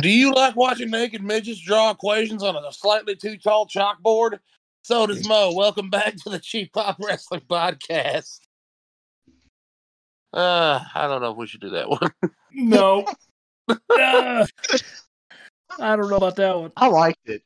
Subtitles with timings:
[0.00, 4.38] Do you like watching naked midgets draw equations on a slightly too tall chalkboard?
[4.82, 5.52] So does Moe.
[5.54, 8.40] Welcome back to the Cheap Pop Wrestling Podcast.
[10.32, 12.10] Uh, I don't know if we should do that one.
[12.52, 13.06] No.
[13.68, 14.46] Uh,
[15.80, 16.70] I don't know about that one.
[16.76, 17.42] I liked it.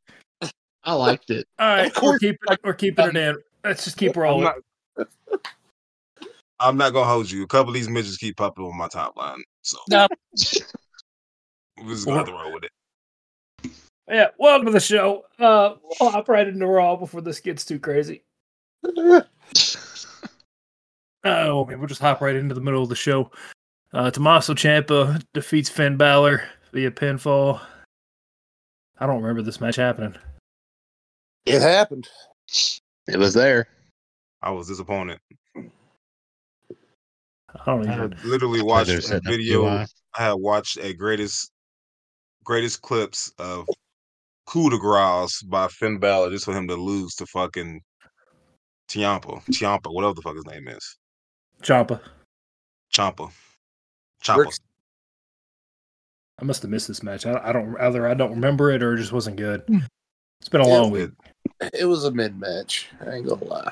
[0.85, 1.49] I liked it.
[1.59, 3.37] All right, Of course, we're keeping we're keeping it in.
[3.65, 4.45] Let's just keep I'm rolling.
[4.45, 5.09] not,
[6.61, 7.43] I'm not gonna hold you.
[7.43, 10.07] A couple of these midgets keep popping on my timeline, so No.
[11.83, 13.71] we're just gonna roll with it.
[14.09, 15.25] Yeah, welcome to the show.
[15.39, 18.25] Uh, we'll hop right into Raw before this gets too crazy.
[21.23, 23.31] Oh, man, we'll just hop right into the middle of the show.
[23.93, 27.61] Uh, Tommaso Ciampa defeats Finn Balor via pinfall.
[28.99, 30.15] I don't remember this match happening.
[31.45, 32.09] It happened.
[33.07, 33.69] It was there.
[34.43, 35.19] I was disappointed.
[35.57, 35.63] I
[37.67, 38.13] don't I even.
[38.13, 39.67] had literally watched a video.
[39.67, 41.51] I had watched a greatest
[42.45, 43.67] greatest clips of
[44.47, 47.81] coup de grace by Finn Balor just for him to lose to fucking
[48.89, 50.97] Ciampa, Ciampa, whatever the fuck his name is,
[51.63, 52.01] Ciampa.
[52.93, 53.31] Ciampa,
[54.25, 54.39] Ciampa.
[54.39, 54.55] Rick-
[56.41, 57.27] I must have missed this match.
[57.27, 58.09] I, I don't either.
[58.09, 59.63] I don't remember it or it just wasn't good.
[59.69, 59.79] Hmm.
[60.41, 61.11] It's been a Yeah, long week.
[61.75, 62.89] It was a mid match.
[63.07, 63.71] I ain't gonna lie.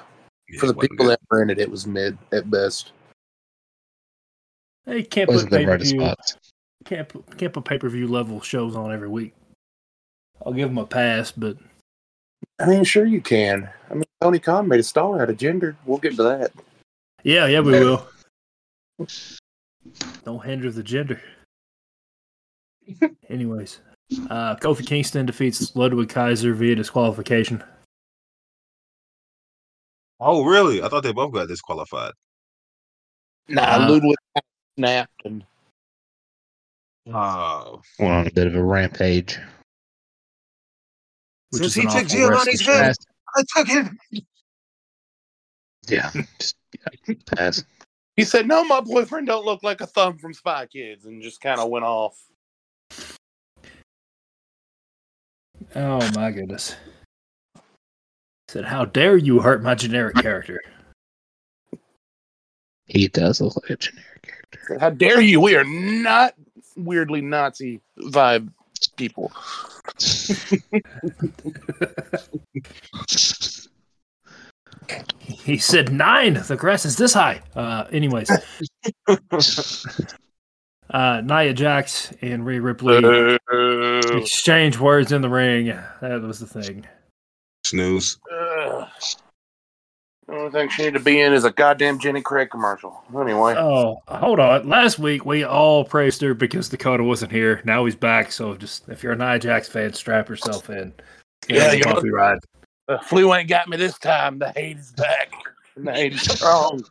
[0.51, 1.13] Yeah, For the people good.
[1.13, 2.93] that were in it, it was mid at best.
[4.85, 6.37] They can't put Wasn't the pay per brightest spots.
[6.89, 9.35] Can't put, can't put pay per view level shows on every week.
[10.47, 11.59] I'll give them a pass, but
[12.59, 13.69] I mean, sure you can.
[13.91, 15.77] I mean, Tony Khan made a star out of Jinder.
[15.85, 16.51] We'll get to that.
[17.25, 18.09] yeah, yeah, we will.
[20.25, 21.21] Don't hinder the Jinder.
[23.29, 23.81] Anyways,
[24.31, 27.63] uh, Kofi Kingston defeats Ludwig Kaiser via disqualification.
[30.21, 30.83] Oh, really?
[30.83, 32.13] I thought they both got disqualified.
[33.49, 34.17] Nah, Uh, Ludwig
[34.79, 35.45] snapped and
[37.13, 39.39] Oh, Went on a bit of a rampage.
[41.53, 42.95] Since he took Giovanni's head.
[42.95, 43.03] show.
[43.37, 43.99] I took him.
[45.89, 46.11] Yeah.
[46.39, 46.57] Just
[47.07, 47.65] yeah, pass.
[48.17, 51.41] he said, "No, my boyfriend don't look like a thumb from Spy Kids," and just
[51.41, 52.15] kind of went off.
[55.75, 56.77] Oh my goodness!
[57.55, 57.61] He
[58.49, 60.61] said, "How dare you hurt my generic character?"
[62.85, 64.79] He does look like a generic character.
[64.79, 65.41] How dare you?
[65.41, 66.35] We are not
[66.79, 68.51] weirdly Nazi vibe
[68.97, 69.33] people.
[75.21, 76.35] He said nine.
[76.35, 77.43] The grass is this high.
[77.55, 78.31] Uh, anyways,
[80.91, 83.39] uh, Nia Jax and Rhea Ripley
[84.17, 85.67] exchange words in the ring.
[86.01, 86.87] That was the thing.
[87.65, 88.19] Snooze.
[88.33, 88.89] Ugh.
[90.29, 93.03] The only thing she need to be in is a goddamn Jenny Craig commercial.
[93.19, 94.69] Anyway, Oh, hold on.
[94.69, 97.63] Last week we all praised her because Dakota wasn't here.
[97.65, 98.31] Now he's back.
[98.31, 100.93] So just if you're a Nia Jax fan, strap yourself in.
[101.49, 102.39] It's Yeah, be you know- ride.
[102.89, 104.39] the flu ain't got me this time.
[104.39, 105.33] The hate is back.
[105.77, 106.83] And the hate is strong.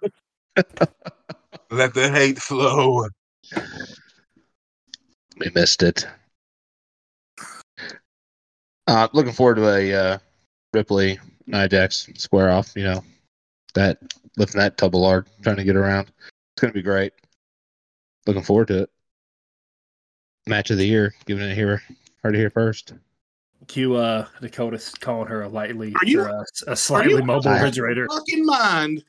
[1.70, 3.08] Let the hate flow.
[5.38, 6.08] We missed it.
[8.88, 10.18] Uh, looking forward to a uh,
[10.74, 12.72] Ripley Nia Jax square off.
[12.76, 13.04] You know
[13.78, 14.00] that
[14.38, 16.08] lifting that tub of lard, trying to get around.
[16.56, 17.14] It's gonna be great.
[18.26, 18.90] Looking forward to it.
[20.48, 21.82] Match of the year, giving it here.
[22.24, 22.94] Heard it here first.
[23.68, 27.52] Cue uh, Dakota calling her a lightly Are you- or a, a slightly you- mobile
[27.52, 28.08] refrigerator.
[28.10, 29.04] Fucking mind.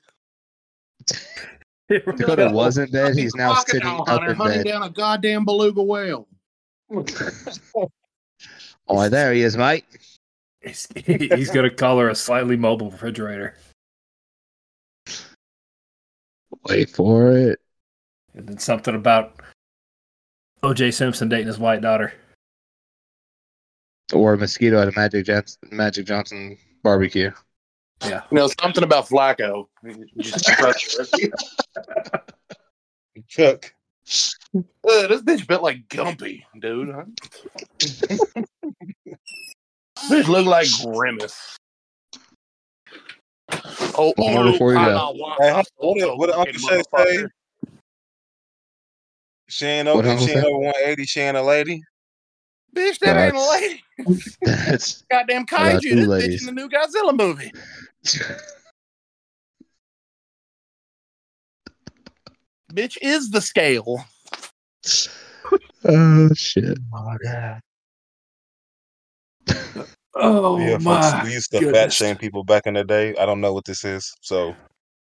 [1.88, 3.16] Dakota wasn't dead.
[3.16, 4.70] He's now sitting hell, up Hunter, in hunting bed.
[4.70, 6.28] down a goddamn beluga whale.
[8.88, 9.84] Oh, there he is, mate.
[10.62, 13.54] He's, he's gonna call her a slightly mobile refrigerator,
[16.69, 17.59] Wait for it.
[18.34, 19.41] and then something about
[20.62, 20.91] O.J.
[20.91, 22.12] Simpson dating his white daughter.
[24.12, 27.31] Or a mosquito at a Magic Johnson, Magic Johnson barbecue.
[28.03, 29.66] Yeah, You know, something about Flacco.
[30.19, 30.47] Just
[33.28, 33.75] Chuck.
[34.56, 34.62] Uh,
[35.08, 36.88] this bitch built like Gumpy, dude.
[36.94, 37.04] Huh?
[40.11, 41.57] bitch look like Grimace.
[43.50, 45.12] Oh, One more oh, before you I'm go.
[45.12, 46.82] not Hey, off what did- what did Uncle Shay say?
[46.92, 47.30] motherfucker.
[49.48, 51.04] She ain't over, Uncle she ain't over 180.
[51.04, 51.82] She ain't a lady.
[52.76, 53.82] Bitch, that ain't a lady.
[54.44, 55.80] That's Goddamn kaiju.
[55.82, 57.50] two This bitch in the new Godzilla movie.
[62.72, 64.04] Bitch is the scale.
[65.86, 66.78] oh shit.
[66.92, 67.16] Oh
[70.19, 71.25] yeah, folks, my!
[71.25, 73.15] we used to fat shame people back in the day.
[73.17, 74.15] I don't know what this is.
[74.20, 74.55] So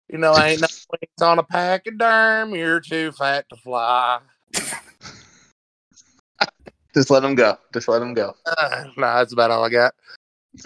[0.10, 2.56] You know, I ain't no wings on a pachyderm.
[2.56, 4.20] You're too fat to fly.
[6.94, 7.58] Just let them go.
[7.74, 8.34] Just let them go.
[8.46, 9.94] Uh, nah, that's about all I got.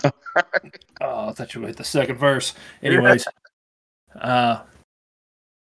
[1.02, 2.54] Oh, I thought you would hit the second verse.
[2.82, 3.26] Anyways,
[4.20, 4.62] uh,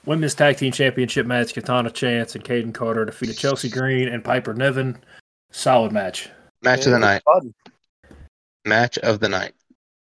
[0.05, 4.53] women's tag team championship match: Katana Chance and Kayden Carter defeated Chelsea Green and Piper
[4.53, 4.97] Niven.
[5.51, 6.29] Solid match.
[6.61, 7.21] Match of the night.
[7.23, 7.53] Fun.
[8.65, 9.53] Match of the night.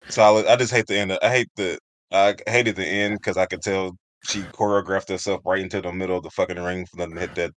[0.10, 0.46] Solid.
[0.48, 1.12] I just hate the end.
[1.12, 1.78] Of, I hate the.
[2.12, 6.18] I hated the end because I could tell she choreographed herself right into the middle
[6.18, 7.52] of the fucking ring for them to hit that,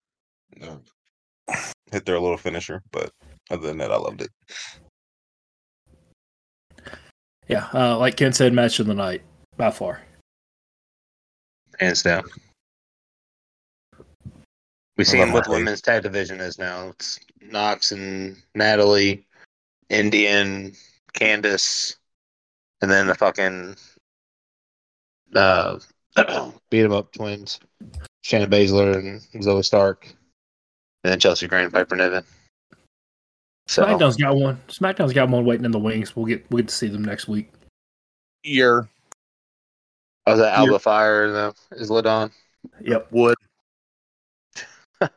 [0.62, 1.62] uh,
[1.92, 2.82] hit their little finisher.
[2.90, 3.10] But
[3.50, 4.30] other than that, I loved it.
[7.48, 9.22] Yeah, uh, like Ken said, match of the night
[9.56, 10.02] by far.
[11.78, 12.24] Hands down.
[14.96, 16.88] We see love what the women's tag division is now.
[16.88, 19.24] It's Knox and Natalie,
[19.90, 20.72] Indian,
[21.14, 21.96] Candice,
[22.80, 23.76] and then the fucking
[25.34, 25.78] uh,
[26.70, 27.60] beat 'em up twins,
[28.24, 30.06] Shayna Baszler and Zoey Stark,
[31.04, 32.24] and then Chelsea Green, Piper Niven.
[33.66, 34.60] So SmackDown's got one.
[34.68, 36.16] SmackDown's got one waiting in the wings.
[36.16, 37.50] We'll get we'll get to see them next week.
[38.44, 38.88] Year
[40.28, 42.30] oh, that Alba Fyre the, is lit on.
[42.80, 43.08] Yep.
[43.10, 43.36] wood.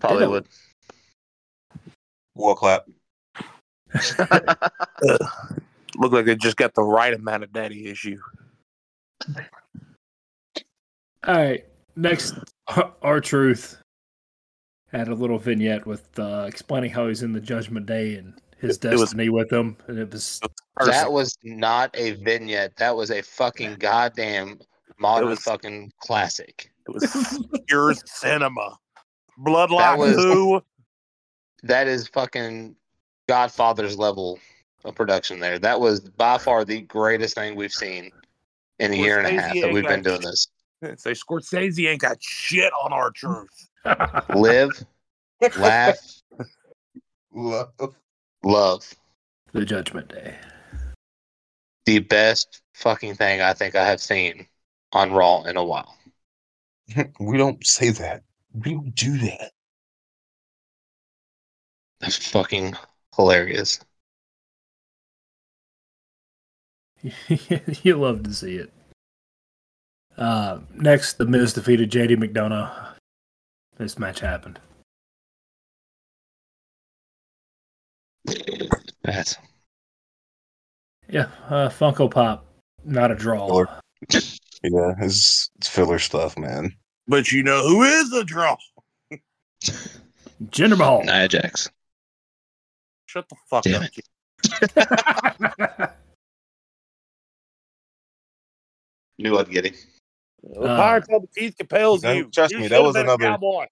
[0.00, 0.46] Probably don't- would.
[2.34, 2.86] Wall clap.
[5.96, 8.18] Look like they just got the right amount of daddy issue.
[11.24, 11.64] All right.
[11.96, 12.34] Next,
[13.02, 13.78] R-Truth
[14.90, 18.78] had a little vignette with uh, explaining how he's in the Judgment Day and his
[18.78, 20.40] It was- destiny with him, and it was
[20.84, 22.76] That was not a vignette.
[22.76, 24.60] That was a fucking goddamn
[24.98, 26.70] modern was- fucking classic.
[26.88, 27.38] It was
[27.68, 28.76] pure cinema.
[29.38, 30.62] Bloodline was- who?
[31.64, 32.74] That is fucking
[33.28, 34.38] Godfather's level
[34.84, 35.58] of production there.
[35.58, 38.10] That was by far the greatest thing we've seen
[38.78, 40.48] in a year and a half that we've been doing this.
[40.96, 43.68] Say Scorsese ain't got shit on R-Truth.
[44.34, 44.84] Live,
[45.56, 45.98] laugh,
[47.34, 47.72] Love.
[48.42, 48.94] love.
[49.52, 50.36] the Judgment Day.
[51.86, 54.46] The best fucking thing I think I have seen
[54.92, 55.96] on Raw in a while.
[57.20, 58.22] We don't say that.
[58.52, 59.52] We don't do that.
[62.00, 62.76] That's fucking
[63.16, 63.80] hilarious.
[67.82, 68.72] you love to see it.
[70.16, 72.94] Uh, next, The Miz defeated JD McDonagh.
[73.78, 74.60] This match happened.
[79.02, 79.36] That's
[81.08, 82.44] Yeah, uh, Funko Pop,
[82.84, 83.48] not a draw.
[83.48, 83.68] Filler.
[84.62, 86.72] Yeah, it's, it's filler stuff, man.
[87.08, 88.56] But you know who is the draw?
[90.44, 91.02] Jinder Mahal.
[91.02, 91.68] Nia Jax.
[93.12, 93.88] Shut the fuck Damn up.
[93.88, 93.92] it.
[93.92, 94.04] kid.
[99.18, 99.74] Knew I'd get him.
[100.58, 102.30] Uh, Pirates of the Teeth compels you.
[102.30, 103.66] trust You me, that was another- cowboy.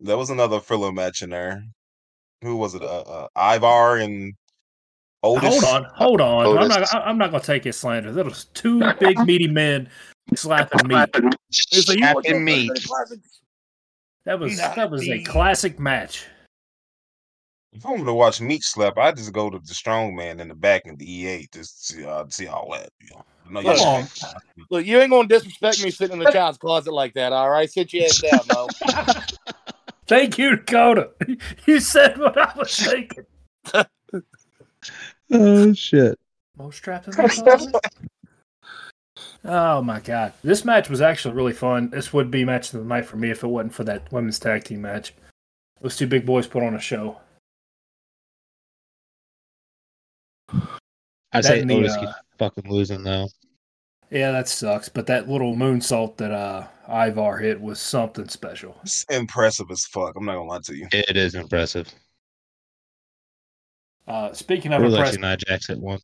[0.00, 1.62] That was another filler match in there.
[2.40, 2.80] Who was it?
[2.82, 4.32] Uh, uh, Ivar and
[5.22, 5.60] Otis.
[5.62, 6.58] hold on, hold on.
[6.58, 6.94] I'm not.
[6.94, 8.12] I'm not going to take his slander.
[8.12, 9.90] That was two big meaty men
[10.34, 11.08] slapping meat.
[11.50, 12.72] It's like, you want meat.
[14.24, 16.24] That was Nah, that was a classic match.
[17.74, 20.48] If I want to watch meat slap, I just go to the strong man in
[20.48, 22.90] the back in the E8 to see, uh, see all that.
[23.00, 24.06] You know, I know Come you- on.
[24.70, 27.70] Look, you ain't gonna disrespect me sitting in the child's closet like that, all right?
[27.70, 28.68] Sit your ass down, Moe.
[30.06, 31.10] Thank you, Dakota.
[31.66, 33.24] You said what I was thinking.
[35.32, 36.18] Oh shit.
[36.58, 37.74] Most trapped in the closet.
[39.44, 41.88] Oh my god, this match was actually really fun.
[41.90, 44.38] This would be match of the night for me if it wasn't for that women's
[44.38, 45.14] tag team match.
[45.80, 47.16] Those two big boys put on a show.
[51.34, 53.28] I'd That say and the, Otis uh, keeps fucking losing though.
[54.10, 54.88] Yeah, that sucks.
[54.88, 58.78] But that little moonsault that uh Ivar hit was something special.
[58.82, 60.14] It's impressive as fuck.
[60.16, 60.88] I'm not gonna lie to you.
[60.92, 61.92] It is impressive.
[64.06, 65.98] Uh, speaking I of really impressive, like Nia Jax at one.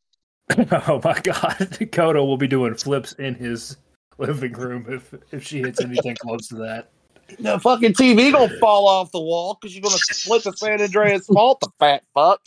[0.87, 3.77] oh my god, Dakota will be doing flips in his
[4.17, 6.89] living room if if she hits anything close to that.
[7.39, 11.27] The fucking TV gonna fall off the wall because you're gonna split the San Andreas
[11.27, 12.41] fault, the fat fuck.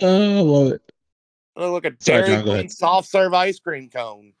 [0.00, 0.82] Oh, I love it.
[1.56, 4.32] Look at a Sorry, Dairy John, Queen soft serve ice cream cone.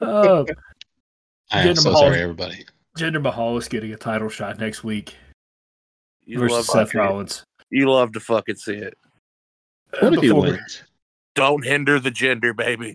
[0.00, 0.44] Uh,
[1.50, 2.64] I am Jinder so Mahal- sorry, everybody.
[2.96, 5.14] Jinder Mahal is getting a title shot next week
[6.24, 7.44] You versus love, Seth to, Rollins.
[7.70, 8.94] you love to fucking see it.
[10.00, 10.82] What if he Before wins?
[11.34, 12.94] Don't hinder the Jinder, baby.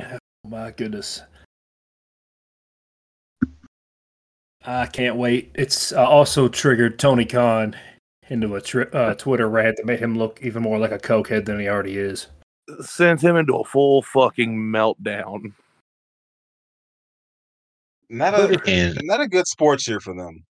[0.00, 1.22] Oh my goodness.
[4.64, 5.50] I can't wait.
[5.54, 7.76] It's uh, also triggered Tony Khan
[8.28, 11.44] into a tri- uh, Twitter rant that made him look even more like a cokehead
[11.44, 12.28] than he already is.
[12.80, 15.52] Sends him into a full fucking meltdown.
[18.08, 20.44] Not a And not a good sports year for them.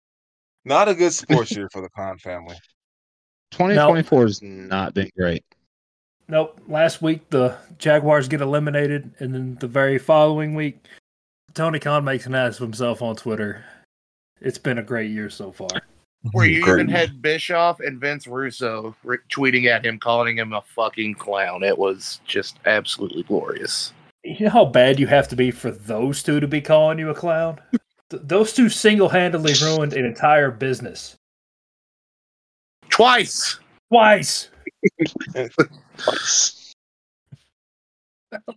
[0.64, 2.57] Not a good sports year for the Khan family.
[3.52, 5.45] 2024 has not been great.
[6.29, 6.61] Nope.
[6.69, 10.87] Last week the Jaguars get eliminated, and then the very following week,
[11.55, 13.64] Tony Khan makes an ass of himself on Twitter.
[14.40, 15.68] It's been a great year so far.
[16.32, 16.80] Where you Great.
[16.82, 21.62] even had Bischoff and Vince Russo re- tweeting at him, calling him a fucking clown.
[21.62, 23.94] It was just absolutely glorious.
[24.23, 27.09] You know how bad you have to be for those two to be calling you
[27.09, 27.59] a clown?
[28.11, 31.16] Th- those two single-handedly ruined an entire business
[32.90, 33.59] Twice.
[33.90, 34.50] twice.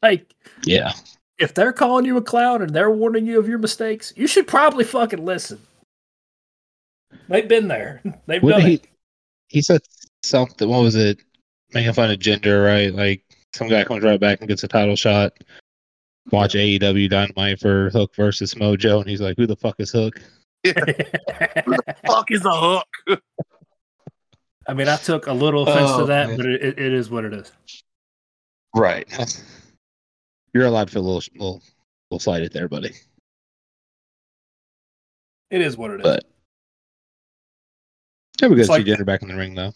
[0.01, 0.33] Like,
[0.65, 0.91] Yeah.
[1.39, 4.47] if they're calling you a clown and they're warning you of your mistakes, you should
[4.47, 5.59] probably fucking listen.
[7.29, 8.01] They've been there.
[8.27, 8.87] They've What done he it.
[9.47, 9.81] he said
[10.23, 11.19] something what was it?
[11.73, 12.93] Making fun of Jinder, right?
[12.93, 13.23] Like
[13.55, 15.33] some guy comes right back and gets a title shot.
[16.31, 20.21] Watch AEW Dynamite for Hook versus Mojo, and he's like, "Who the fuck is Hook?"
[20.63, 20.73] Yeah.
[21.65, 23.21] Who the fuck is a hook.
[24.65, 26.37] I mean, I took a little offense to Oh, that, man.
[26.37, 27.51] but it, it, it is what it is.
[28.73, 29.05] Right.
[30.53, 31.61] You're allowed to feel a little, little,
[32.09, 32.93] little slighted there, buddy.
[35.51, 36.19] It is what it is.
[38.33, 39.73] But yeah, we good It's to see like- Jinder back in the ring, though.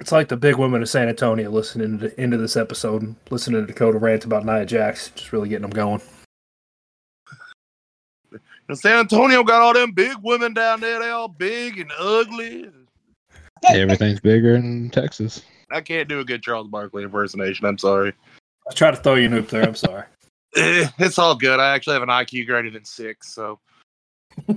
[0.00, 3.66] It's like the big women of San Antonio listening to, into this episode listening to
[3.66, 6.02] Dakota rant about Nia Jax, just really getting them going.
[8.68, 10.98] And San Antonio got all them big women down there.
[10.98, 12.70] They all big and ugly.
[13.68, 15.42] Everything's bigger in Texas.
[15.70, 17.64] I can't do a good Charles Barkley impersonation.
[17.66, 18.12] I'm sorry.
[18.68, 19.62] I tried to throw you an oop there.
[19.62, 20.04] I'm sorry.
[20.56, 21.58] Eh, it's all good.
[21.58, 23.58] I actually have an IQ greater than six, so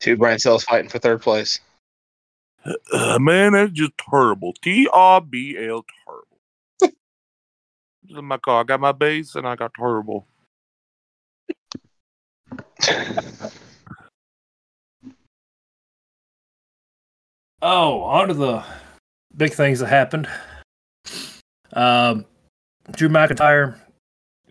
[0.00, 1.60] Two brain cells fighting for third place.
[2.92, 4.52] Uh, man, that's just terrible.
[4.62, 6.26] T R B L terrible.
[8.04, 8.60] This is my car.
[8.60, 10.26] I got my base and I got terrible.
[17.62, 18.64] oh, on to the
[19.36, 20.28] big things that happened.
[21.72, 22.26] Um,
[22.90, 23.76] Drew McIntyre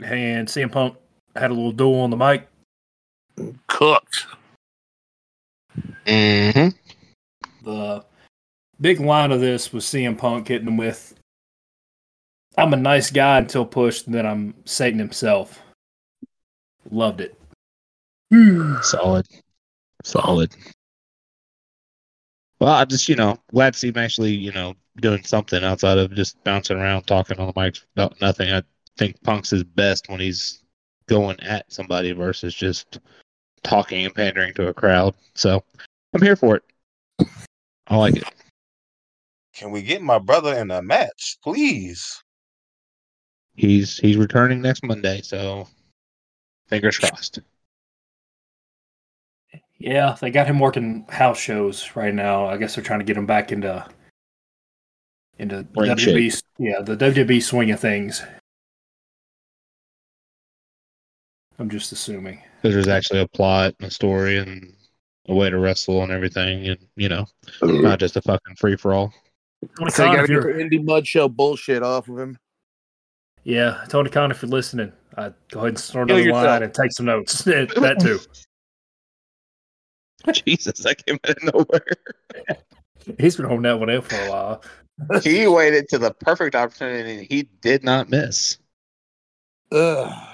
[0.01, 0.95] and CM Punk
[1.35, 2.47] had a little duel on the mic.
[3.67, 4.25] Cooked.
[6.07, 6.69] hmm
[7.63, 8.03] The
[8.79, 11.13] big line of this was CM Punk hitting him with,
[12.57, 15.61] I'm a nice guy until pushed, and then I'm Satan himself.
[16.89, 17.37] Loved it.
[18.31, 18.75] Hmm.
[18.81, 19.27] Solid.
[20.03, 20.55] Solid.
[22.59, 25.97] Well, I just, you know, glad to see him actually, you know, doing something outside
[25.97, 28.51] of just bouncing around talking on the mic about nothing.
[28.51, 28.63] I
[28.97, 30.63] think Punk's his best when he's
[31.07, 32.99] going at somebody versus just
[33.63, 35.15] talking and pandering to a crowd.
[35.33, 35.63] So
[36.13, 36.63] I'm here for it.
[37.91, 38.23] I like it.
[39.53, 42.23] Can we get my brother in a match, please?
[43.53, 45.67] He's he's returning next Monday, so
[46.67, 47.39] fingers crossed.
[49.77, 52.45] Yeah, they got him working house shows right now.
[52.45, 53.85] I guess they're trying to get him back into
[55.37, 56.41] into Ring WWE.
[56.59, 58.23] Yeah, the WWE swing of things.
[61.59, 62.41] I'm just assuming.
[62.61, 64.73] Because there's actually a plot and a story and
[65.31, 67.25] a way to wrestle and everything, and you know,
[67.61, 69.13] not just a fucking free for all.
[69.77, 72.37] Tony So you Khan, gotta get you're- indie mud show bullshit off of him.
[73.43, 76.73] yeah, Tony Khan, if you're listening, uh, go ahead and start Kill another line and
[76.73, 77.43] take some notes.
[77.45, 78.19] that too.
[80.45, 82.57] Jesus, that came out of nowhere.
[83.19, 84.63] He's been holding that one in for a while.
[85.23, 88.57] he waited to the perfect opportunity and he did not miss.
[89.71, 90.27] Ugh.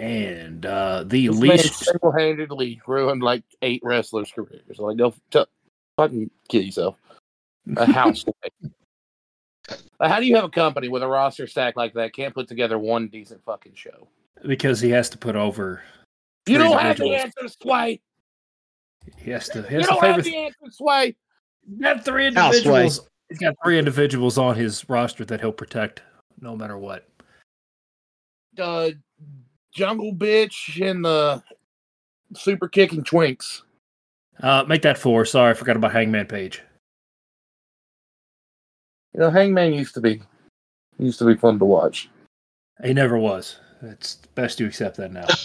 [0.00, 4.78] And uh, the This least single-handedly ruined like eight wrestlers' careers.
[4.78, 5.44] Like, go t-
[5.98, 6.96] fucking kill yourself.
[7.76, 8.24] A house.
[10.00, 12.78] How do you have a company with a roster stack like that can't put together
[12.78, 14.08] one decent fucking show?
[14.46, 15.82] because he has to put over.
[16.46, 17.34] You don't have the individuals.
[17.42, 18.00] answer, Sway.
[19.18, 19.62] He has to.
[19.64, 20.22] He You has to don't have favor.
[20.22, 21.16] the answer, Sway.
[21.68, 22.46] He's got three Houseway.
[22.56, 23.08] individuals.
[23.28, 26.00] He's got three individuals on his roster that he'll protect
[26.40, 27.06] no matter what.
[28.58, 28.90] Uh,
[29.72, 31.42] Jungle Bitch and the
[32.34, 33.62] Super Kicking Twinks.
[34.42, 35.24] Uh, make that four.
[35.24, 36.62] Sorry, I forgot about Hangman Page.
[39.14, 40.22] You know, Hangman used to be
[40.98, 42.08] used to be fun to watch.
[42.82, 43.58] He never was.
[43.82, 45.26] It's best you accept that now.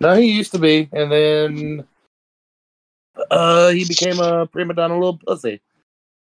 [0.00, 1.86] No, he used to be, and then
[3.30, 5.60] uh, he became a prima donna little pussy.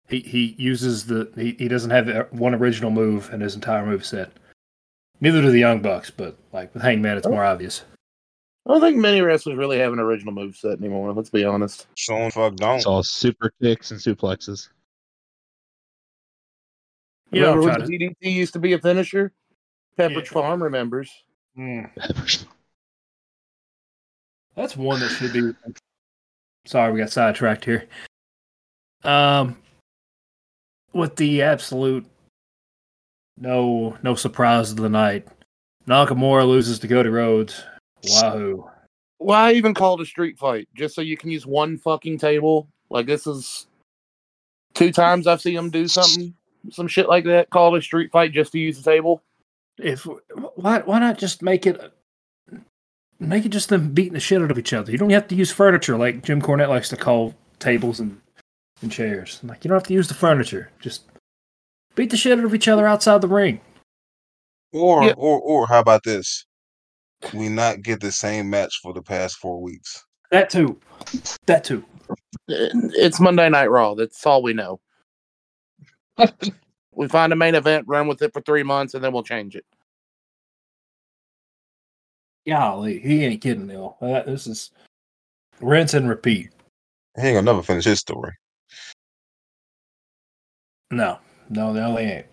[0.09, 4.07] he he uses the he, he doesn't have one original move in his entire move
[4.07, 4.31] set.
[5.21, 7.85] Neither do the Young Bucks, but like with Hangman, it's more obvious.
[8.67, 11.13] I don't think many wrestlers really have an original move set anymore.
[11.13, 11.87] Let's be honest.
[11.97, 12.77] Showing fuck don't.
[12.77, 14.69] It's all super kicks and suplexes.
[17.31, 19.33] You know, Remember I'm when trying to, DDT used to be a finisher?
[19.99, 20.33] Pepperidge Yeah.
[20.33, 21.11] Farm remembers.
[24.57, 25.55] that's one that should be.
[26.67, 27.89] Sorry, we got sidetracked here.
[29.05, 29.57] Um,
[30.93, 32.07] with the absolute
[33.41, 35.27] no no surprise of the night,
[35.87, 37.65] Nakamura loses to Cody Rhodes.
[38.05, 38.69] Wahoo!
[39.19, 40.69] Why even call it a street fight?
[40.75, 42.69] Just so you can use one fucking table?
[42.91, 43.67] Like this is
[44.75, 46.35] two times I've seen them do something,
[46.71, 47.51] some shit like that.
[47.51, 49.23] Call it a street fight just to use the table.
[49.79, 50.07] If
[50.55, 51.93] why why not just make it
[53.19, 54.93] make it just them beating the shit out of each other?
[54.93, 58.21] You don't have to use furniture like Jim Cornette likes to call tables and,
[58.83, 59.41] and chairs.
[59.43, 60.71] Like you don't have to use the furniture.
[60.81, 61.10] Just
[62.01, 63.61] beat the shit out of each other outside the ring.
[64.73, 65.13] Or Yeah.
[65.19, 66.47] or or how about this?
[67.35, 70.03] We not get the same match for the past four weeks.
[70.31, 70.81] That too.
[71.45, 71.85] That too.
[72.49, 73.95] It's Monday Night Raw.
[73.95, 74.81] That's all we know.
[76.93, 79.55] we find a main event, run with it for three months, and then we'll change
[79.55, 79.67] it.
[82.49, 83.99] Golly, he ain't kidding, Neil.
[84.01, 84.71] Uh, this is
[85.61, 86.49] rinse and repeat.
[87.17, 88.33] He ain't gonna never finish his story.
[90.91, 91.19] No,
[91.51, 92.27] no, no, they ain't.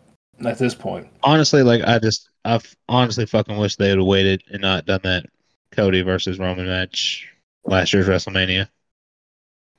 [0.45, 4.05] At this point, honestly, like I just, I f- honestly fucking wish they would have
[4.07, 5.25] waited and not done that
[5.71, 7.27] Cody versus Roman match
[7.65, 8.69] last year's WrestleMania.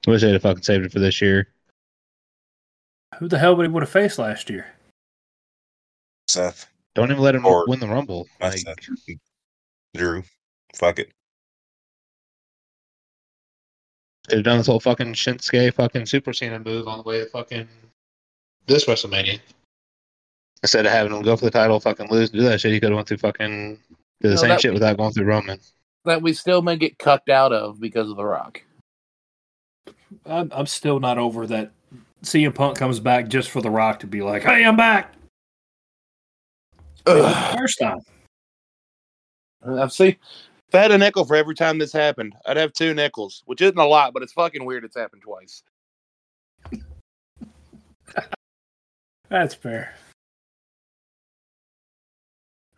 [0.07, 1.49] Wish they'd have fucking saved it for this year.
[3.19, 4.67] who the hell would he would have faced last year?
[6.27, 6.67] Seth,
[6.97, 8.27] Don't even let him Or- win the Rumble.
[8.41, 9.17] not Like, Seth.
[9.97, 10.23] Drew,
[10.75, 11.13] fuck it.
[14.29, 17.27] could have done this whole fucking Shinsuke fucking Super Cena move on the way to
[17.27, 17.67] fucking
[18.69, 19.41] this WrestleMania.
[20.63, 22.91] Instead of having him go for the title, fucking lose, do that shit, he could
[22.91, 23.79] have went through fucking
[24.21, 25.59] do the No, same that- shit without going through Roman.
[26.05, 28.63] That we still may get cucked out of because of The Rock.
[30.25, 31.71] I'm, I'm still not over that.
[32.23, 35.15] CM Punk comes back just for The Rock to be like, "Hey, I'm back."
[37.07, 37.57] Ugh.
[37.59, 37.99] First time.
[39.67, 40.17] I've seen.
[40.69, 43.61] If I had a nickel for every time this happened, I'd have two nickels, which
[43.61, 44.85] isn't a lot, but it's fucking weird.
[44.85, 45.63] It's happened twice.
[49.29, 49.95] That's fair.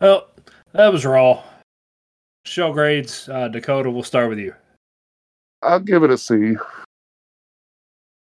[0.00, 0.28] Well,
[0.72, 1.42] that was Raw.
[2.44, 3.90] Show grades, uh, Dakota.
[3.90, 4.54] We'll start with you.
[5.62, 6.56] I'll give it a C.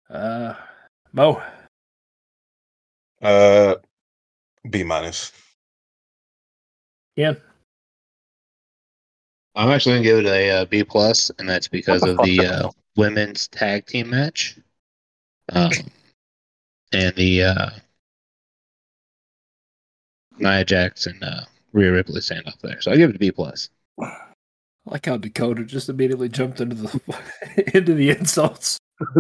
[0.10, 0.54] Uh,
[1.13, 1.41] Moe.
[3.21, 3.76] Uh,
[4.69, 5.32] B minus.
[7.15, 7.34] Yeah.
[9.56, 12.69] I'm actually gonna give it a uh, B plus, and that's because of the uh,
[12.95, 14.58] women's tag team match,
[15.54, 15.71] um,
[16.91, 17.69] and the uh,
[20.39, 21.41] Nia Jax and uh,
[21.71, 22.81] Rhea Ripley stand off there.
[22.81, 23.69] So I give it a B plus.
[24.01, 24.11] I
[24.85, 28.77] like how Dakota just immediately jumped into the into the insults.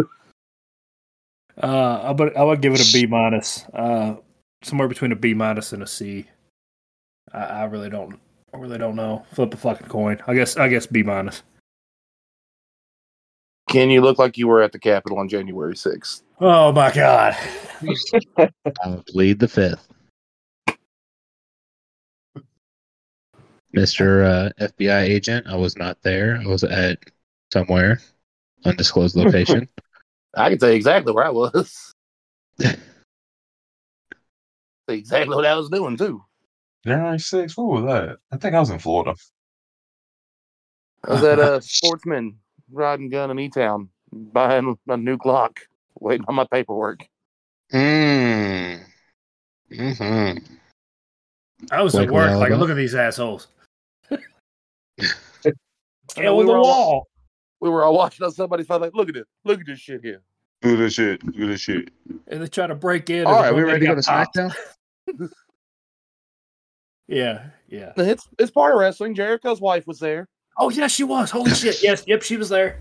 [1.61, 3.65] uh, I but I would give it a B minus.
[3.73, 4.15] Uh,
[4.63, 6.25] somewhere between a B minus and a C.
[7.33, 8.19] I, I really don't.
[8.53, 9.25] I really don't know.
[9.33, 10.21] Flip a fucking coin.
[10.27, 10.57] I guess.
[10.57, 11.43] I guess B minus.
[13.69, 16.21] Can you look like you were at the Capitol on January 6th.
[16.39, 17.35] Oh my god.
[18.37, 19.87] I would plead the fifth.
[23.75, 24.23] Mr.
[24.25, 26.39] Uh, FBI agent, I was not there.
[26.41, 26.99] I was at
[27.51, 27.99] somewhere,
[28.65, 29.67] undisclosed location.
[30.35, 31.93] I can tell you exactly where I was.
[34.89, 36.23] Exactly what I was doing, too.
[36.85, 37.57] January 6th?
[37.57, 38.17] What was that?
[38.31, 39.15] I think I was in Florida.
[41.07, 42.37] I was at a Sportsman
[42.71, 45.61] riding gun in E Town, buying a new clock,
[45.99, 47.05] waiting on my paperwork.
[47.71, 48.81] Mm.
[49.73, 50.31] hmm
[51.71, 52.37] I was Like at work.
[52.37, 53.47] Like, look at these assholes.
[56.09, 57.07] I Scale know, of we the were all- wall.
[57.61, 59.25] We were all watching on somebody's phone, like, look at it.
[59.45, 60.21] Look at this shit here.
[60.63, 61.23] Look at this shit.
[61.25, 61.91] Look at this shit.
[62.27, 63.25] And they try to break in.
[63.25, 64.51] All and right, we ready to guy go to.
[65.09, 65.29] SmackDown?
[67.07, 67.91] Yeah, yeah.
[67.97, 69.13] It's it's part of wrestling.
[69.13, 70.27] Jericho's wife was there.
[70.57, 71.29] Oh yeah, she was.
[71.31, 71.83] Holy shit.
[71.83, 72.79] Yes, yep, she was there.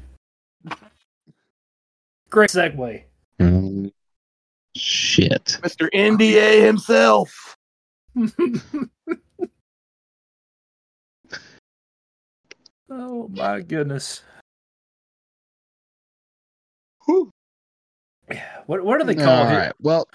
[2.31, 3.03] Great segue.
[3.41, 3.91] Mm,
[4.77, 5.45] shit.
[5.63, 5.89] Mr.
[5.93, 7.57] NDA himself.
[12.93, 14.23] oh my goodness.
[17.07, 17.31] Whew.
[18.67, 19.73] What what do they All call his, right.
[19.81, 20.09] Well,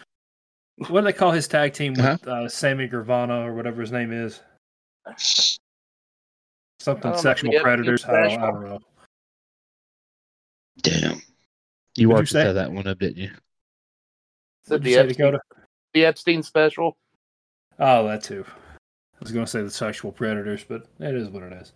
[0.89, 2.31] what do they call his tag team with Uh-huh.
[2.45, 4.41] uh, Sammy Gravano or whatever his name is?
[6.79, 8.05] Something I know, sexual the predators.
[8.05, 8.79] I don't, I don't know.
[10.81, 11.21] damn.
[11.95, 13.31] You What'd worked to that one up, didn't you?
[14.65, 15.39] Said the you Epstein, Dakota?
[15.93, 16.95] the Epstein special.
[17.79, 18.45] Oh, that too.
[18.47, 21.73] I was going to say the sexual predators, but it is what it is.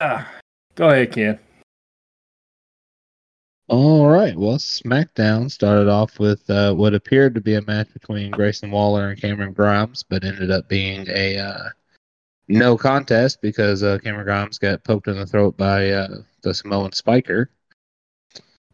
[0.00, 0.30] Ah,
[0.74, 1.38] go ahead, Ken.
[3.68, 4.36] All right.
[4.36, 9.08] Well, SmackDown started off with uh, what appeared to be a match between Grayson Waller
[9.08, 11.68] and Cameron Grimes, but ended up being a uh,
[12.48, 16.92] no contest because uh, Cameron Grimes got poked in the throat by uh, the Samoan
[16.92, 17.50] Spiker,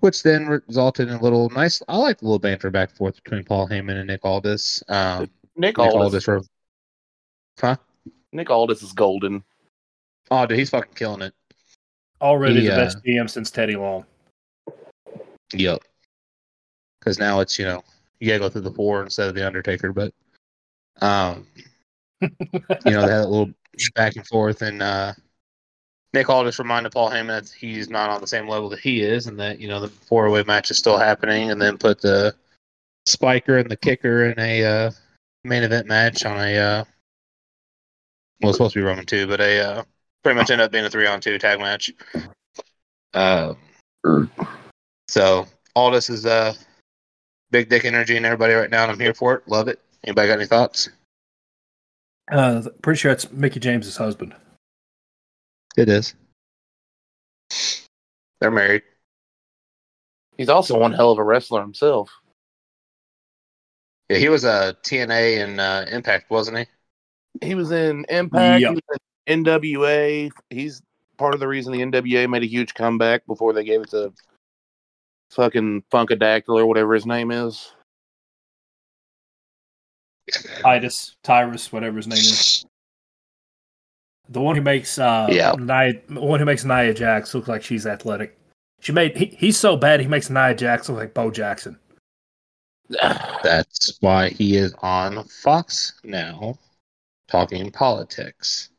[0.00, 1.80] which then resulted in a little nice.
[1.88, 4.82] I like the little banter back and forth between Paul Heyman and Nick Aldis.
[4.88, 5.94] Um, Nick, Nick Aldis.
[5.94, 6.46] Aldis, wrote-
[7.58, 7.76] huh?
[8.32, 9.42] Nick Aldis is golden.
[10.32, 11.34] Oh, dude, he's fucking killing it.
[12.22, 14.06] Already He, the uh, best DM since Teddy Long.
[15.52, 15.82] Yep.
[16.98, 17.84] Because now it's you know
[18.18, 20.14] you gotta go through the four instead of the Undertaker, but
[21.02, 21.46] um,
[22.22, 22.30] you
[22.86, 23.52] know they had a little
[23.94, 25.12] back and forth, and uh,
[26.14, 29.26] Nick just reminded Paul Heyman that he's not on the same level that he is,
[29.26, 32.34] and that you know the four way match is still happening, and then put the
[33.04, 34.90] Spiker and the Kicker in a uh,
[35.44, 36.84] main event match on a uh,
[38.40, 39.82] well, it's supposed to be Roman two, but a uh,
[40.22, 41.92] pretty much ended up being a three on two tag match.
[43.14, 43.56] Um,
[45.08, 46.54] so all this is uh
[47.50, 49.48] big dick energy and everybody right now, and I'm here for it.
[49.48, 49.80] Love it.
[50.04, 50.88] Anybody got any thoughts?
[52.30, 54.34] Uh, pretty sure it's Mickie James's husband.
[55.76, 56.14] It is.
[58.40, 58.82] They're married.
[60.36, 62.10] He's also one hell of a wrestler himself.
[64.08, 66.66] Yeah, he was a TNA and uh, Impact, wasn't he?
[67.46, 68.60] He was in Impact.
[68.60, 68.70] Yep.
[68.70, 70.30] He was in NWA.
[70.50, 70.82] He's
[71.18, 74.12] part of the reason the NWA made a huge comeback before they gave it to
[75.30, 77.72] fucking Funkadactyl or whatever his name is.
[80.60, 82.64] Titus, Tyrus, whatever his name is.
[84.28, 85.52] The one who makes uh Yeah.
[85.58, 88.38] Nia, the one who makes Nia Jax look like she's athletic.
[88.80, 91.78] She made he, he's so bad he makes Nia Jax look like Bo Jackson.
[92.90, 96.58] That's why he is on Fox now,
[97.28, 98.70] talking politics.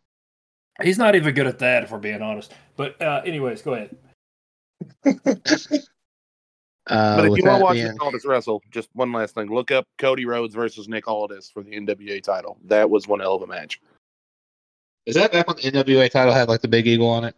[0.81, 2.53] He's not even good at that, if we're being honest.
[2.75, 3.95] But uh, anyways, go ahead.
[6.87, 9.47] Uh, but if you want to watch being- Nick Aldis wrestle, just one last thing:
[9.49, 12.57] look up Cody Rhodes versus Nick Aldis for the NWA title.
[12.65, 13.79] That was one hell of a match.
[15.05, 17.35] is that back when the NWA title had like the big eagle on it?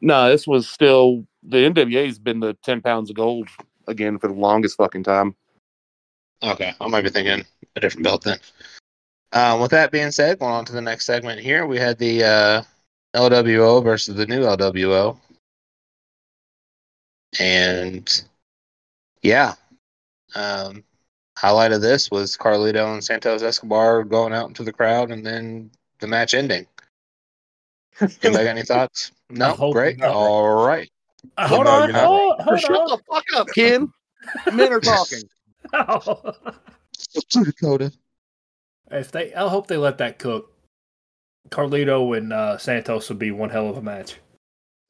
[0.00, 3.48] No, this was still the NWA's been the ten pounds of gold
[3.86, 5.36] again for the longest fucking time.
[6.42, 7.44] Okay, I might be thinking
[7.76, 8.38] a different belt then.
[9.32, 12.24] Um, with that being said, going on to the next segment here, we had the
[12.24, 12.62] uh,
[13.14, 15.16] LWO versus the new LWO.
[17.38, 18.24] And
[19.22, 19.54] yeah,
[20.34, 20.82] um,
[21.36, 25.70] highlight of this was Carlito and Santos Escobar going out into the crowd and then
[26.00, 26.66] the match ending.
[28.00, 29.12] Anybody got any thoughts?
[29.28, 29.98] No, great.
[29.98, 30.10] not.
[30.10, 30.90] All right.
[31.36, 32.88] Uh, hold no, on, you're hold, hold Shut on.
[32.88, 33.92] the fuck up, Ken.
[34.52, 35.22] Men are talking.
[35.72, 36.34] oh.
[37.30, 37.92] Dakota.
[38.90, 40.52] If they, I hope they let that cook.
[41.48, 44.16] Carlito and uh, Santos would be one hell of a match.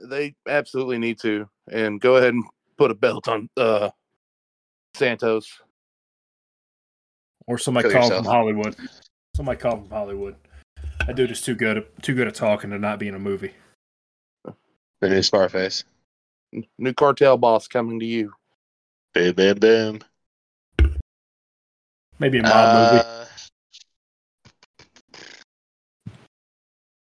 [0.00, 2.44] They absolutely need to, and go ahead and
[2.76, 3.90] put a belt on uh,
[4.94, 5.60] Santos.
[7.46, 8.24] Or somebody Kill call him yourself.
[8.24, 8.76] from Hollywood.
[9.36, 10.36] Somebody call him from Hollywood.
[11.06, 13.18] That dude is too good, at, too good at talking to not be in a
[13.18, 13.52] movie.
[15.00, 15.84] The new Scarface.
[16.78, 18.32] New cartel boss coming to you.
[19.14, 20.00] Boom, boom, boom.
[22.18, 23.19] Maybe a mob movie.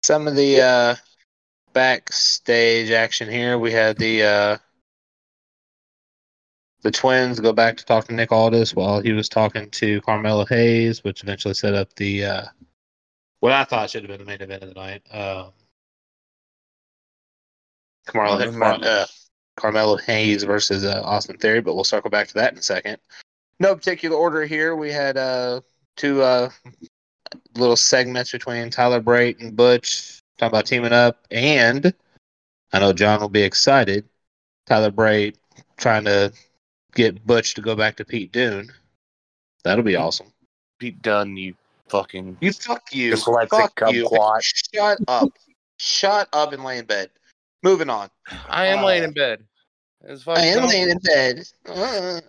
[0.10, 0.96] Some of the uh,
[1.74, 3.60] backstage action here.
[3.60, 4.58] We had the uh,
[6.82, 10.46] the twins go back to talk to Nick Aldis while he was talking to Carmelo
[10.48, 12.46] Hayes, which eventually set up the uh,
[13.42, 15.04] what I thought should have been the main event of the night.
[15.12, 15.52] Um,
[18.08, 19.06] Carmelo, Oh, Car- uh,
[19.58, 22.98] Carmelo Hayes versus uh, Austin Theory, but we'll circle back to that in a second.
[23.60, 24.76] No particular order here.
[24.76, 25.62] We had uh,
[25.98, 26.50] two uh,
[27.60, 31.94] little segments between Tyler Bate and Butch talking about teaming up, and
[32.74, 34.08] I know John will be excited.
[34.66, 35.38] Tyler Bate
[35.78, 36.32] trying to
[36.96, 38.70] get Butch to go back to Pete Dunne.
[39.64, 40.32] That'll be awesome.
[40.80, 41.56] Pete Dunne, you
[41.90, 42.38] fucking.
[42.40, 43.14] You fuck you.
[43.14, 44.06] Dyslexic Fuck you.
[44.06, 44.40] kumquat.
[44.44, 45.30] Shut up.
[45.78, 47.10] Shut up and lay in bed.
[47.64, 48.10] Moving on.
[48.48, 48.86] I am Oh.
[48.88, 49.44] laying in bed.
[50.02, 51.44] It's I am fucking- laying in bed.
[51.68, 52.22] Uh.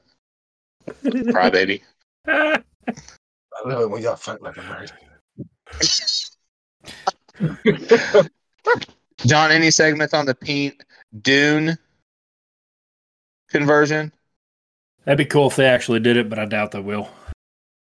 [1.04, 1.82] Crybaby.
[2.26, 2.58] I
[3.64, 4.90] love it when y'all fight like a married.
[9.26, 10.82] John, any segments on the Pete
[11.22, 11.78] Dunne
[13.48, 14.12] conversion?
[15.04, 17.08] That'd be cool if they actually did it, but I doubt they will.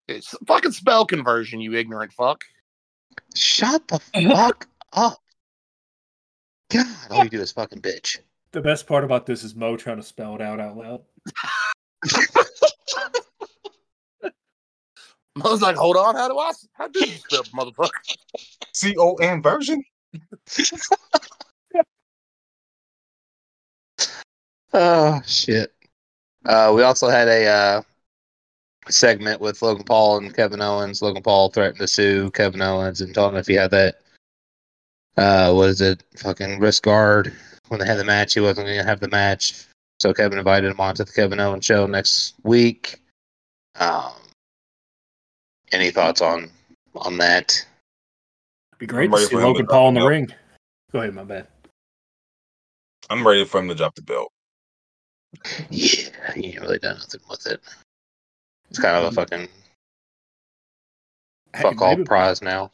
[0.09, 2.45] It's fucking spell conversion, you ignorant fuck.
[3.35, 5.21] Shut the fuck up.
[6.71, 8.19] God, all you do is fucking bitch.
[8.53, 11.03] The best part about this is Moe trying to spell it out out loud.
[15.45, 16.53] I was like, hold on, how do I?
[16.73, 17.91] How do you spell motherfucker?
[18.75, 19.83] C O N version.
[24.75, 25.71] Oh shit.
[26.47, 27.83] Uh, we also had a uh,
[28.89, 31.03] segment with Logan Paul and Kevin Owens.
[31.03, 33.97] Logan Paul threatened to sue Kevin Owens and told him if he had that,
[35.19, 37.35] uh, was it fucking wrist guard
[37.69, 39.65] when they had the match, he wasn't going to have the match.
[39.99, 43.01] So Kevin invited him onto the Kevin Owens show next week.
[43.79, 44.13] Um,
[45.73, 46.51] any thoughts on
[46.97, 47.53] on that?
[48.73, 50.01] It'd be great I'm to ready see for him to Logan drop Paul in the
[50.01, 50.29] the ring.
[50.93, 51.47] Go ahead, my bad.
[53.11, 54.33] I'm ready for him to drop the belt.
[55.71, 57.61] Yeah, he ain't really done nothing with it.
[58.71, 59.49] It's kind of a fucking
[61.55, 62.73] Hey, fuck all prize now.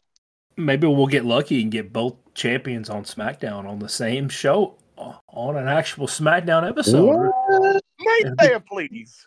[0.56, 5.14] maybe we'll get lucky and get both champions on SmackDown on the same show uh,
[5.28, 7.30] on an actual SmackDown episode.
[8.00, 9.26] Naysayer, please.